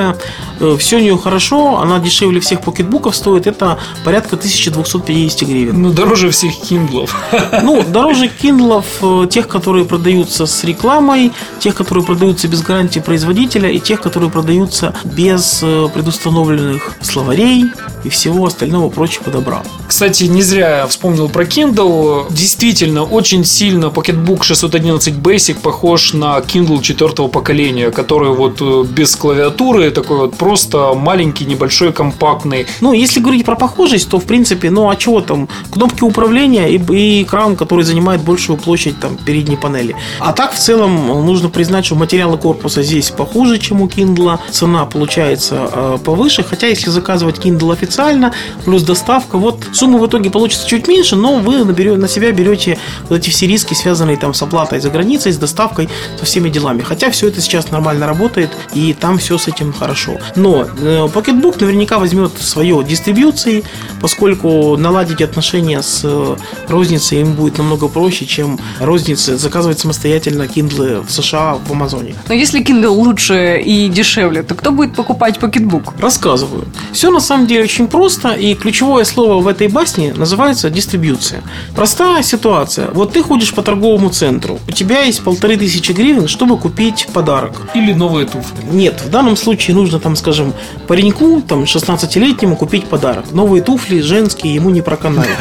Все 0.80 0.98
у 0.98 1.00
нее 1.00 1.18
хорошо. 1.18 1.80
Она 1.80 2.00
дешевле 2.00 2.40
всех 2.40 2.62
покетбуков 2.62 3.16
стоит. 3.16 3.48
Это 3.48 3.80
порядка 4.04 4.36
1250 4.36 5.48
гривен. 5.48 5.82
Ну, 5.82 5.92
дороже 5.92 6.30
всех 6.32 6.56
киндлов. 6.56 7.16
Ну, 7.64 7.84
дороже 7.88 8.28
киндлов, 8.28 8.86
э, 9.02 9.28
тех, 9.30 9.48
которые 9.48 9.86
продаются 9.86 10.46
с 10.46 10.64
рекламой, 10.64 11.32
тех, 11.60 11.76
которые 11.76 12.04
продаются 12.04 12.48
без 12.48 12.62
гарантии 12.62 13.00
производителя, 13.00 13.70
и 13.70 13.80
тех, 13.80 14.02
которые 14.02 14.30
продаются 14.30 14.96
без 15.04 15.60
э, 15.62 15.88
предустановленных 15.94 16.96
словарей 17.02 17.66
и 18.04 18.10
всего 18.10 18.46
остального 18.46 18.90
прочего 18.90 19.32
добра. 19.32 19.64
Кстати, 19.88 20.24
не 20.26 20.42
зря 20.42 20.78
я 20.80 20.88
вспомнил 20.88 21.30
про 21.30 21.44
Kindle. 21.44 22.28
Действительно, 22.30 23.04
очень 23.04 23.46
сильно 23.46 23.86
Pocketbook 23.86 24.44
611 24.44 25.16
Basic 25.16 25.60
похож 25.62 26.14
на 26.14 26.38
Kindle 26.40 26.82
четвертого 26.82 27.28
поколения, 27.28 27.92
который 27.92 28.30
вот 28.30 28.62
э, 28.62 28.84
без 28.90 29.16
клавиатуры, 29.16 29.87
такой 29.92 30.18
вот 30.18 30.36
просто 30.36 30.94
маленький, 30.94 31.46
небольшой, 31.46 31.94
компактный. 31.94 32.68
Ну, 32.82 32.94
если 32.94 33.20
говорить 33.20 33.46
про 33.46 33.56
похожесть, 33.56 34.10
то, 34.10 34.20
в 34.20 34.26
принципе, 34.26 34.70
ну, 34.70 34.90
а 34.90 34.96
чего 34.96 35.22
там? 35.22 35.48
Кнопки 35.72 36.04
управления 36.04 36.70
и, 36.70 36.82
и 36.94 37.24
экран, 37.24 37.56
который 37.56 37.84
занимает 37.84 38.22
большую 38.22 38.58
площадь 38.58 39.00
там 39.00 39.18
передней 39.18 39.58
панели. 39.58 39.96
А 40.20 40.34
так, 40.34 40.54
в 40.54 40.60
целом, 40.60 41.26
нужно 41.26 41.50
признать, 41.50 41.86
что 41.86 41.96
материалы 41.96 42.38
корпуса 42.38 42.84
здесь 42.84 43.10
похуже, 43.12 43.58
чем 43.58 43.82
у 43.82 43.88
Kindle. 43.88 44.40
Цена 44.52 44.86
получается 44.86 45.70
э, 45.72 45.98
повыше. 46.04 46.44
Хотя, 46.44 46.68
если 46.68 46.90
заказывать 46.90 47.38
Kindle 47.38 47.74
официально, 47.74 48.34
плюс 48.66 48.84
доставка, 48.84 49.38
вот 49.38 49.68
сумма 49.74 50.00
в 50.00 50.08
итоге 50.08 50.30
получится 50.30 50.68
чуть 50.68 50.88
меньше, 50.88 51.16
но 51.16 51.38
вы 51.38 51.64
наберете, 51.64 51.98
на 51.98 52.08
себя 52.08 52.32
берете 52.32 52.78
вот 53.10 53.20
эти 53.20 53.30
все 53.30 53.48
риски, 53.48 53.74
связанные 53.74 54.18
там 54.18 54.34
с 54.34 54.42
оплатой 54.42 54.80
за 54.80 54.90
границей, 54.90 55.32
с 55.32 55.38
доставкой, 55.38 55.90
со 56.20 56.26
всеми 56.26 56.50
делами. 56.50 56.82
Хотя 56.82 57.12
все 57.12 57.28
это 57.28 57.42
сейчас 57.42 57.72
нормально 57.72 58.08
работает, 58.08 58.52
и 58.74 58.94
там 58.94 59.18
все 59.18 59.38
с 59.38 59.48
этим 59.48 59.67
хорошо. 59.74 60.18
Но 60.36 60.64
э, 60.64 61.08
Pocketbook 61.14 61.58
наверняка 61.60 62.00
возьмет 62.00 62.32
свое 62.40 62.84
дистрибьюции, 62.84 63.64
поскольку 64.02 64.78
наладить 64.78 65.22
отношения 65.22 65.82
с 65.82 66.02
э, 66.04 66.36
розницей 66.68 67.22
им 67.22 67.34
будет 67.34 67.58
намного 67.58 67.88
проще, 67.88 68.26
чем 68.26 68.60
розницы 68.80 69.38
заказывать 69.38 69.80
самостоятельно 69.80 70.44
Kindle 70.44 71.06
в 71.06 71.12
США 71.12 71.56
в 71.56 71.72
Амазоне. 71.72 72.16
Но 72.28 72.34
если 72.34 72.64
Kindle 72.64 72.88
лучше 72.88 73.62
и 73.64 73.90
дешевле, 73.90 74.44
то 74.44 74.56
кто 74.56 74.72
будет 74.72 74.96
покупать 74.96 75.38
Pocketbook? 75.38 76.00
Рассказываю. 76.00 76.66
Все 76.92 77.12
на 77.12 77.20
самом 77.20 77.48
деле 77.48 77.64
очень 77.64 77.88
просто, 77.88 78.34
и 78.34 78.54
ключевое 78.56 79.04
слово 79.04 79.42
в 79.42 79.48
этой 79.48 79.68
басне 79.68 80.14
называется 80.14 80.70
дистрибьюция. 80.70 81.42
Простая 81.76 82.24
ситуация. 82.24 82.90
Вот 82.92 83.14
ты 83.14 83.24
ходишь 83.24 83.54
по 83.54 83.62
торговому 83.62 84.10
центру, 84.10 84.60
у 84.68 84.72
тебя 84.72 85.02
есть 85.02 85.24
полторы 85.24 85.58
тысячи 85.58 85.92
гривен, 85.92 86.28
чтобы 86.28 86.58
купить 86.58 87.08
подарок. 87.14 87.54
Или 87.76 87.94
новые 87.94 88.26
туфли. 88.26 88.58
Нет, 88.72 89.02
в 89.06 89.10
данном 89.10 89.36
случае 89.36 89.57
нужно, 89.74 90.00
там, 90.00 90.16
скажем, 90.16 90.54
пареньку, 90.88 91.42
там, 91.42 91.64
16-летнему 91.64 92.56
купить 92.56 92.86
подарок. 92.86 93.32
Новые 93.32 93.62
туфли 93.62 94.02
женские 94.02 94.54
ему 94.54 94.70
не 94.70 94.82
проканают. 94.82 95.38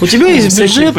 У 0.00 0.06
тебя 0.06 0.28
есть 0.28 0.58
бюджет 0.58 0.94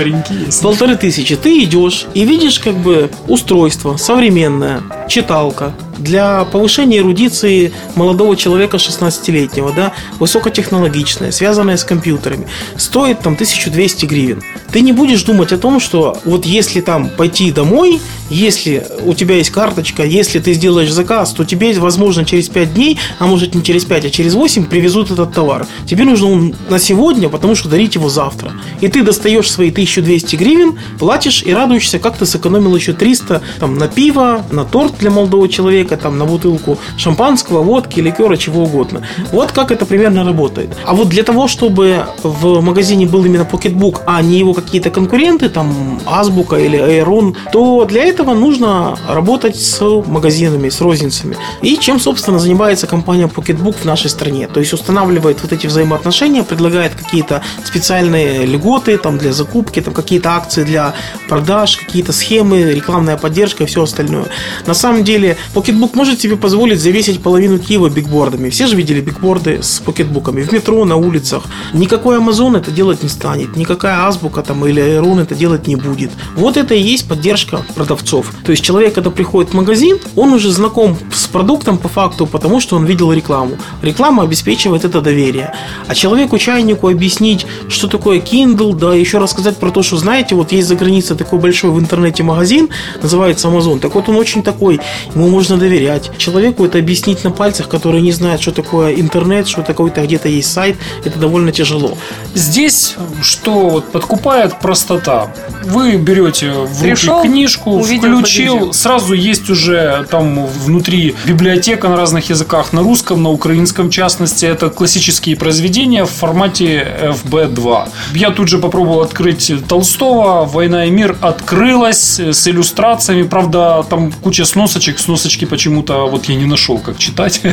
полторы 0.61 0.95
тысячи. 0.95 1.35
Ты 1.35 1.63
идешь 1.63 2.07
и 2.13 2.25
видишь 2.25 2.59
как 2.59 2.75
бы 2.75 3.09
устройство 3.27 3.97
современное, 3.97 4.81
читалка, 5.07 5.73
для 5.97 6.43
повышения 6.45 6.99
эрудиции 6.99 7.73
молодого 7.95 8.35
человека 8.35 8.77
16-летнего, 8.77 9.73
да, 9.73 9.93
высокотехнологичная, 10.19 11.31
связанная 11.31 11.77
с 11.77 11.83
компьютерами, 11.83 12.47
стоит 12.77 13.19
там 13.19 13.33
1200 13.33 14.05
гривен. 14.05 14.43
Ты 14.71 14.81
не 14.81 14.91
будешь 14.91 15.23
думать 15.23 15.51
о 15.51 15.57
том, 15.57 15.79
что 15.79 16.17
вот 16.25 16.45
если 16.45 16.81
там 16.81 17.09
пойти 17.09 17.51
домой, 17.51 18.01
если 18.29 18.85
у 19.05 19.13
тебя 19.13 19.35
есть 19.35 19.51
карточка, 19.51 20.03
если 20.03 20.39
ты 20.39 20.53
сделаешь 20.53 20.91
заказ, 20.91 21.31
то 21.33 21.43
тебе, 21.43 21.77
возможно, 21.79 22.25
через 22.25 22.49
5 22.49 22.73
дней, 22.73 22.99
а 23.19 23.27
может 23.27 23.53
не 23.53 23.63
через 23.63 23.85
5, 23.85 24.05
а 24.05 24.09
через 24.09 24.33
8 24.33 24.65
привезут 24.65 25.11
этот 25.11 25.33
товар. 25.33 25.67
Тебе 25.85 26.05
нужно 26.05 26.31
он 26.31 26.55
на 26.69 26.79
сегодня, 26.79 27.29
потому 27.29 27.55
что 27.55 27.69
дарить 27.69 27.95
его 27.95 28.09
завтра. 28.09 28.53
И 28.81 28.87
ты 28.87 29.03
достаешь 29.03 29.51
свои 29.51 29.69
1200 29.69 30.35
гривен, 30.35 30.79
платишь 30.97 31.43
и 31.43 31.53
радуешься, 31.53 31.99
как 31.99 32.17
ты 32.17 32.25
сэкономил 32.25 32.75
еще 32.75 32.93
300 32.93 33.41
там, 33.59 33.77
на 33.77 33.87
пиво, 33.87 34.43
на 34.51 34.65
торт 34.65 34.97
для 34.97 35.11
молодого 35.11 35.47
человека, 35.47 35.82
там, 35.83 36.17
на 36.17 36.25
бутылку 36.25 36.77
шампанского, 36.97 37.61
водки, 37.61 37.99
ликера, 37.99 38.37
чего 38.37 38.63
угодно. 38.63 39.01
Вот 39.31 39.51
как 39.51 39.71
это 39.71 39.85
примерно 39.85 40.23
работает. 40.23 40.69
А 40.85 40.93
вот 40.93 41.09
для 41.09 41.23
того, 41.23 41.47
чтобы 41.47 42.05
в 42.23 42.61
магазине 42.61 43.05
был 43.05 43.25
именно 43.25 43.45
покетбук, 43.45 44.01
а 44.05 44.21
не 44.21 44.39
его 44.39 44.53
какие-то 44.53 44.89
конкуренты, 44.89 45.49
там, 45.49 45.99
Азбука 46.05 46.57
или 46.57 46.79
Aeron, 46.79 47.35
то 47.51 47.85
для 47.85 48.03
этого 48.03 48.33
нужно 48.33 48.97
работать 49.07 49.55
с 49.55 49.81
магазинами, 49.81 50.69
с 50.69 50.81
розницами. 50.81 51.37
И 51.61 51.77
чем, 51.77 51.99
собственно, 51.99 52.39
занимается 52.39 52.87
компания 52.87 53.27
Pocketbook 53.27 53.77
в 53.81 53.85
нашей 53.85 54.09
стране. 54.09 54.47
То 54.47 54.59
есть 54.59 54.73
устанавливает 54.73 55.41
вот 55.41 55.53
эти 55.53 55.67
взаимоотношения, 55.67 56.43
предлагает 56.43 56.95
какие-то 56.95 57.41
специальные 57.63 58.45
льготы 58.45 58.97
там, 58.97 59.17
для 59.17 59.33
закупки, 59.33 59.81
там, 59.81 59.93
какие-то 59.93 60.31
акции 60.35 60.63
для 60.63 60.93
продаж, 61.27 61.77
какие-то 61.77 62.11
схемы, 62.13 62.63
рекламная 62.63 63.17
поддержка 63.17 63.63
и 63.63 63.65
все 63.65 63.83
остальное. 63.83 64.25
На 64.65 64.73
самом 64.73 65.03
деле, 65.03 65.37
Pocketbook 65.53 65.72
может 65.73 66.21
себе 66.21 66.37
позволить 66.37 66.79
завесить 66.79 67.21
половину 67.21 67.59
Киева 67.59 67.89
бигбордами. 67.89 68.49
Все 68.49 68.67
же 68.67 68.75
видели 68.75 69.01
бигборды 69.01 69.59
с 69.61 69.79
покетбуками 69.79 70.41
в 70.41 70.51
метро, 70.51 70.85
на 70.85 70.95
улицах. 70.95 71.43
Никакой 71.73 72.17
Amazon 72.17 72.57
это 72.57 72.71
делать 72.71 73.03
не 73.03 73.09
станет, 73.09 73.55
никакая 73.55 74.05
Азбука 74.05 74.41
там 74.41 74.65
или 74.65 74.81
Aeron 74.81 75.21
это 75.21 75.35
делать 75.35 75.67
не 75.67 75.75
будет. 75.75 76.11
Вот 76.35 76.57
это 76.57 76.73
и 76.73 76.81
есть 76.81 77.07
поддержка 77.07 77.65
продавцов. 77.75 78.31
То 78.45 78.51
есть 78.51 78.63
человек, 78.63 78.93
когда 78.93 79.09
приходит 79.09 79.51
в 79.51 79.53
магазин, 79.53 79.99
он 80.15 80.33
уже 80.33 80.51
знаком 80.51 80.97
с 81.13 81.27
продуктом 81.27 81.77
по 81.77 81.87
факту, 81.87 82.25
потому 82.25 82.59
что 82.59 82.75
он 82.75 82.85
видел 82.85 83.11
рекламу. 83.11 83.57
Реклама 83.81 84.23
обеспечивает 84.23 84.85
это 84.85 85.01
доверие. 85.01 85.53
А 85.87 85.95
человеку-чайнику 85.95 86.87
объяснить, 86.87 87.45
что 87.69 87.87
такое 87.87 88.19
Kindle, 88.19 88.75
да, 88.75 88.93
еще 88.93 89.17
рассказать 89.17 89.57
про 89.57 89.71
то, 89.71 89.83
что, 89.83 89.97
знаете, 89.97 90.35
вот 90.35 90.51
есть 90.51 90.67
за 90.67 90.75
границей 90.75 91.17
такой 91.17 91.39
большой 91.39 91.71
в 91.71 91.79
интернете 91.79 92.23
магазин, 92.23 92.69
называется 93.01 93.47
Amazon. 93.47 93.79
Так 93.79 93.95
вот, 93.95 94.09
он 94.09 94.15
очень 94.15 94.43
такой, 94.43 94.79
ему 95.13 95.29
можно 95.29 95.57
доверять. 95.63 96.11
Человеку 96.17 96.65
это 96.65 96.77
объяснить 96.77 97.23
на 97.23 97.31
пальцах, 97.31 97.69
который 97.69 98.01
не 98.01 98.11
знает, 98.11 98.41
что 98.41 98.51
такое 98.51 98.93
интернет, 98.95 99.47
что 99.47 99.61
такое-то 99.61 100.01
где-то 100.01 100.27
есть 100.27 100.51
сайт, 100.51 100.75
это 101.05 101.17
довольно 101.19 101.51
тяжело. 101.51 101.97
Здесь 102.33 102.95
что 103.21 103.69
вот 103.69 103.91
подкупает 103.91 104.59
простота. 104.59 105.33
Вы 105.63 105.95
берете 105.95 106.51
в 106.51 106.81
руки 106.81 106.81
Пришел, 106.81 107.21
книжку, 107.21 107.71
увидел, 107.71 108.09
включил, 108.09 108.53
поглядел. 108.53 108.73
сразу 108.73 109.13
есть 109.13 109.49
уже 109.49 110.05
там 110.09 110.45
внутри 110.45 111.15
библиотека 111.25 111.87
на 111.87 111.95
разных 111.95 112.29
языках, 112.29 112.73
на 112.73 112.81
русском, 112.81 113.23
на 113.23 113.29
украинском 113.29 113.87
в 113.87 113.91
частности. 113.91 114.45
Это 114.45 114.69
классические 114.69 115.37
произведения 115.37 116.03
в 116.03 116.09
формате 116.09 116.85
FB2. 117.01 117.89
Я 118.15 118.31
тут 118.31 118.49
же 118.49 118.57
попробовал 118.57 119.01
открыть 119.01 119.51
Толстого. 119.67 120.45
«Война 120.45 120.85
и 120.85 120.91
мир» 120.91 121.15
открылась 121.21 122.19
с 122.19 122.47
иллюстрациями. 122.47 123.23
Правда, 123.23 123.85
там 123.89 124.11
куча 124.11 124.45
сносочек. 124.45 124.99
Сносочки 124.99 125.45
почему-то 125.53 126.07
вот 126.09 126.25
я 126.25 126.35
не 126.35 126.45
нашел, 126.45 126.79
как 126.79 126.97
читать. 126.97 127.41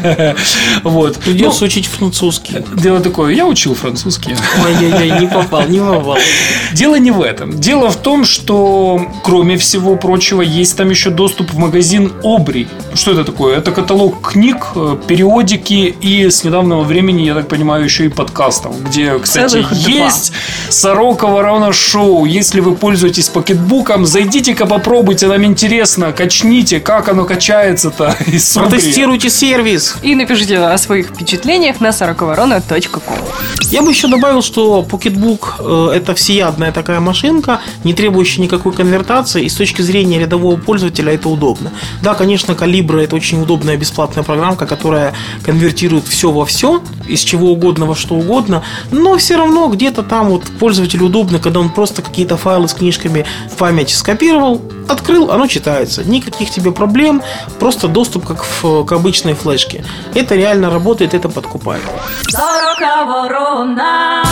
Вот. 0.85 1.17
Придется 1.19 1.61
Ну, 1.61 1.67
учить 1.67 1.87
французский. 1.87 2.57
Дело 2.75 3.01
такое, 3.01 3.35
я 3.35 3.47
учил 3.47 3.75
французский. 3.75 4.35
Ой-ой-ой, 4.65 5.21
не 5.21 5.27
попал, 5.27 5.69
не 5.69 5.81
попал. 5.81 6.17
Дело 6.73 6.95
не 6.99 7.11
в 7.11 7.21
этом. 7.21 7.61
Дело 7.61 7.91
в 7.91 7.97
том, 7.97 8.25
что, 8.25 9.07
кроме 9.23 9.57
всего 9.59 9.97
прочего, 9.97 10.41
есть 10.41 10.77
там 10.77 10.89
еще 10.91 11.11
доступ 11.11 11.51
в 11.53 11.59
магазин 11.59 12.13
Обри. 12.25 12.69
Что 12.95 13.11
это 13.13 13.25
такое? 13.25 13.59
Это 13.59 13.71
каталог 13.73 14.31
книг, 14.33 14.69
э, 14.75 14.97
периодики 15.07 15.95
и 16.01 16.31
с 16.31 16.45
недавнего 16.45 16.81
времени, 16.83 17.23
я 17.23 17.35
так 17.35 17.49
понимаю, 17.49 17.85
еще 17.85 18.07
и 18.07 18.09
подкастов, 18.09 18.83
где, 18.83 19.19
кстати, 19.19 19.51
Целых 19.53 19.71
два. 19.71 19.91
есть 19.91 20.33
Сорока 20.71 21.27
Ворона 21.27 21.73
Шоу. 21.73 22.25
Если 22.25 22.61
вы 22.61 22.75
пользуетесь 22.77 23.29
покетбуком, 23.29 24.07
зайдите-ка 24.07 24.67
попробуйте, 24.67 25.27
нам 25.27 25.45
интересно, 25.45 26.13
качните, 26.13 26.81
как 26.81 27.09
оно 27.09 27.25
качается-то 27.91 28.17
из. 28.31 28.55
Протестируйте 28.55 29.31
сервис. 29.31 29.97
И 30.03 30.15
напишите 30.15 30.59
о 30.59 30.79
своих 30.79 31.09
впечатлениях 31.09 31.81
на 31.81 31.93
сороковорона.ком. 31.93 33.03
Я 33.71 33.83
бы 33.83 33.91
еще 33.91 34.09
добавил, 34.09 34.43
что 34.43 34.87
Pocketbook 34.89 35.91
э, 35.93 35.97
это 35.97 36.15
всеядная 36.15 36.73
такая 36.73 37.01
машинка, 37.01 37.61
не 37.85 37.95
требующая 37.95 38.43
никакой 38.43 38.73
конвертации, 38.73 39.45
и 39.45 39.49
с 39.49 39.55
точки 39.55 39.83
зрения 39.83 40.19
рядового 40.19 40.57
пользователя 40.57 41.13
это 41.13 41.29
удобно. 41.29 41.71
Да, 42.03 42.15
конечно, 42.15 42.53
Calibra 42.53 43.03
это 43.03 43.17
очень 43.17 43.41
удобная 43.43 43.77
бесплатная 43.77 44.25
программка, 44.25 44.67
которая 44.67 45.15
конвертирует 45.45 46.07
все 46.07 46.31
во 46.31 46.45
все, 46.45 46.83
из 47.07 47.21
чего 47.21 47.53
угодно 47.53 47.87
во 47.87 47.95
что 47.95 48.15
угодно, 48.15 48.63
но 48.91 49.17
все 49.19 49.37
равно 49.37 49.69
где-то 49.69 50.03
там 50.03 50.29
вот 50.29 50.45
пользователю 50.59 51.07
удобно, 51.07 51.39
когда 51.39 51.61
он 51.61 51.71
просто 51.71 52.03
какие-то 52.03 52.37
файлы 52.37 52.69
с 52.69 52.75
книжками 52.75 53.25
в 53.51 53.57
память 53.57 53.91
скопировал, 53.91 54.61
открыл, 54.89 55.31
оно 55.31 55.47
читается. 55.47 56.03
Никаких 56.05 56.51
тебе 56.51 56.73
проблем, 56.73 57.23
просто 57.59 57.80
доступ 57.89 58.27
как 58.27 58.45
в, 58.45 58.85
к 58.85 58.93
обычной 58.93 59.35
флешке. 59.35 59.85
Это 60.15 60.35
реально 60.35 60.71
работает, 60.71 61.15
это 61.15 61.29
подкупает. 61.29 61.83
Сорока 62.29 63.05
ворона. 63.05 64.23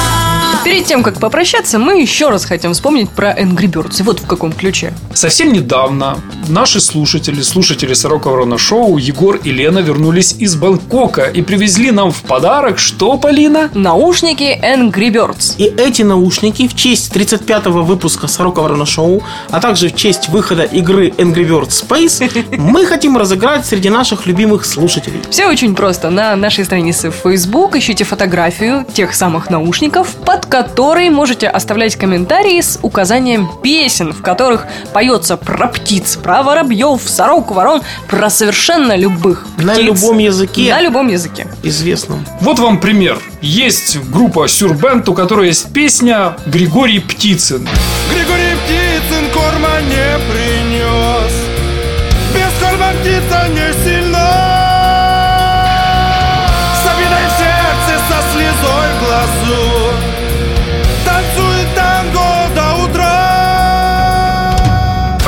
Перед 0.68 0.85
тем, 0.85 1.02
как 1.02 1.18
попрощаться, 1.18 1.78
мы 1.78 1.98
еще 1.98 2.28
раз 2.28 2.44
хотим 2.44 2.74
вспомнить 2.74 3.09
про 3.09 3.33
Angry 3.33 3.72
Birds. 3.72 4.00
И 4.00 4.02
вот 4.02 4.20
в 4.20 4.26
каком 4.26 4.52
ключе. 4.52 4.92
Совсем 5.14 5.50
недавно 5.50 6.18
наши 6.46 6.78
слушатели, 6.78 7.40
слушатели 7.40 7.94
Сорока 7.94 8.28
Ворона 8.28 8.59
Шоу, 8.59 8.98
Егор 8.98 9.37
и 9.37 9.50
Лена 9.50 9.78
вернулись 9.78 10.37
из 10.38 10.57
Бангкока 10.57 11.22
и 11.22 11.40
привезли 11.40 11.90
нам 11.90 12.12
в 12.12 12.20
подарок 12.20 12.78
что, 12.78 13.16
Полина? 13.16 13.70
Наушники 13.72 14.61
Angry 14.62 15.11
Birds. 15.11 15.54
И 15.57 15.64
эти 15.64 16.02
наушники 16.02 16.68
в 16.68 16.76
честь 16.76 17.16
35-го 17.16 17.83
выпуска 17.83 18.28
Сорока 18.28 18.61
Ворона 18.61 18.85
Шоу, 18.85 19.22
а 19.48 19.61
также 19.61 19.88
в 19.88 19.96
честь 19.96 20.28
выхода 20.28 20.64
игры 20.64 21.09
Angry 21.09 21.48
Birds 21.48 21.83
Space, 21.88 22.44
мы 22.59 22.85
хотим 22.85 23.16
разыграть 23.16 23.64
среди 23.64 23.88
наших 23.88 24.26
любимых 24.26 24.66
слушателей. 24.66 25.22
Все 25.31 25.46
очень 25.46 25.74
просто. 25.74 26.11
На 26.11 26.37
нашей 26.37 26.66
странице 26.66 27.11
в 27.11 27.14
Facebook 27.14 27.74
ищите 27.74 28.04
фотографию 28.04 28.85
тех 28.92 29.14
самых 29.14 29.48
наушников, 29.48 30.14
под 30.26 30.44
которой 30.62 31.09
можете 31.09 31.47
оставлять 31.47 31.94
комментарии 31.94 32.61
с 32.61 32.81
указанием 32.83 33.49
песен, 33.62 34.12
в 34.12 34.23
которых 34.23 34.66
поется 34.92 35.37
про 35.37 35.68
птиц, 35.68 36.16
про 36.16 36.42
воробьев, 36.42 37.01
сорок, 37.07 37.53
ворон, 37.53 37.83
про 38.09 38.29
совершенно 38.29 38.97
любых 38.97 39.47
На 39.57 39.75
птиц. 39.75 39.85
любом 39.85 40.18
языке. 40.18 40.75
На 40.75 40.81
любом 40.81 41.07
языке. 41.09 41.47
Известном. 41.62 42.27
Вот 42.40 42.59
вам 42.59 42.81
пример. 42.81 43.18
Есть 43.40 43.99
группа 44.11 44.49
Сюрбенд, 44.49 45.09
у 45.09 45.14
которой 45.14 45.47
есть 45.47 45.73
песня 45.73 46.37
Григорий 46.47 46.99
Птицын. 46.99 47.68
Григорий 48.12 48.55
Птицын 48.64 49.31
корма 49.33 49.81
не 49.83 50.18
принес 50.29 51.33
Без 52.35 52.53
корма 52.61 52.90
птица 53.01 53.47
не 53.55 53.73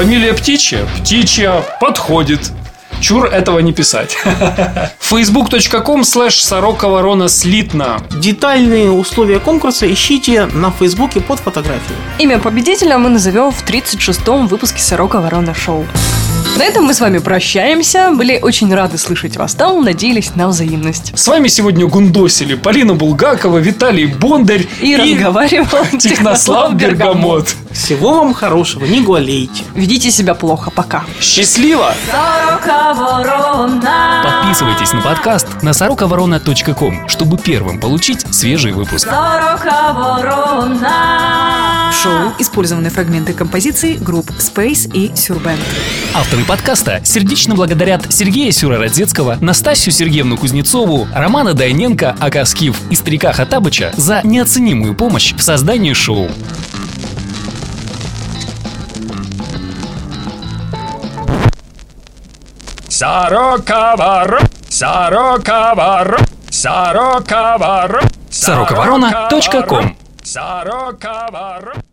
Фамилия 0.00 0.32
Птичья? 0.32 0.86
Птичья 0.98 1.62
подходит. 1.78 2.52
Чур 3.02 3.26
этого 3.26 3.58
не 3.58 3.74
писать. 3.74 4.16
facebook.com 4.98 6.04
слэш 6.04 6.42
сорока 6.42 6.88
ворона 6.88 7.28
слитно. 7.28 8.00
Детальные 8.10 8.90
условия 8.90 9.40
конкурса 9.40 9.92
ищите 9.92 10.46
на 10.46 10.70
Фейсбуке 10.70 11.20
под 11.20 11.40
фотографией. 11.40 11.98
Имя 12.18 12.38
победителя 12.38 12.96
мы 12.96 13.10
назовем 13.10 13.50
в 13.50 13.62
36-м 13.62 14.46
выпуске 14.46 14.80
Сорока 14.80 15.20
Ворона 15.20 15.52
Шоу. 15.52 15.84
На 16.58 16.64
этом 16.64 16.84
мы 16.84 16.94
с 16.94 17.00
вами 17.00 17.18
прощаемся. 17.18 18.10
Были 18.12 18.38
очень 18.40 18.74
рады 18.74 18.98
слышать 18.98 19.36
вас 19.36 19.54
там. 19.54 19.84
Надеялись 19.84 20.34
на 20.34 20.48
взаимность. 20.48 21.12
С 21.16 21.26
вами 21.28 21.48
сегодня 21.48 21.86
гундосили 21.86 22.54
Полина 22.54 22.94
Булгакова, 22.94 23.58
Виталий 23.58 24.06
Бондарь 24.06 24.66
И, 24.80 24.96
разговаривал 24.96 25.86
Технослав 25.98 26.74
Бергамот. 26.74 27.54
Всего 27.70 28.14
вам 28.14 28.34
хорошего, 28.34 28.84
не 28.84 29.00
гуалейте. 29.00 29.62
Ведите 29.74 30.10
себя 30.10 30.34
плохо. 30.34 30.70
Пока. 30.70 31.04
Счастливо! 31.20 31.94
Подписывайтесь 34.24 34.92
на 34.92 35.00
подкаст 35.02 35.46
на 35.62 35.72
сороковорона.ком, 35.72 37.08
чтобы 37.08 37.38
первым 37.38 37.78
получить 37.80 38.26
свежий 38.34 38.72
выпуск. 38.72 39.08
В 41.90 42.02
шоу 42.02 42.32
использованы 42.38 42.88
фрагменты 42.90 43.32
композиций 43.32 43.94
групп 43.96 44.30
Space 44.38 44.90
и 44.92 45.14
Сюрбенд. 45.14 45.60
Авторы 46.40 46.56
подкаста 46.56 47.04
сердечно 47.04 47.54
благодарят 47.54 48.12
Сергея 48.12 48.50
Сюрородецкого, 48.50 49.36
Настасью 49.40 49.92
Сергеевну 49.92 50.38
Кузнецову, 50.38 51.06
Романа 51.14 51.52
Дайненко, 51.52 52.16
Ака 52.18 52.44
Скиф 52.46 52.80
и 52.90 52.94
Старика 52.94 53.32
Хатабыча 53.32 53.92
за 53.96 54.22
неоценимую 54.24 54.94
помощь 54.94 55.34
в 55.34 55.42
создании 55.42 55.92
шоу. 55.92 56.28
Сорока 62.88 63.96
ворона, 63.96 64.48
сорока 64.68 65.74
ворона, 65.74 66.26
сорока 66.50 67.58
ворона, 67.58 68.10
Сороковорона.ком 68.30 69.96
Сорока 70.22 71.28
ворона. 71.30 71.89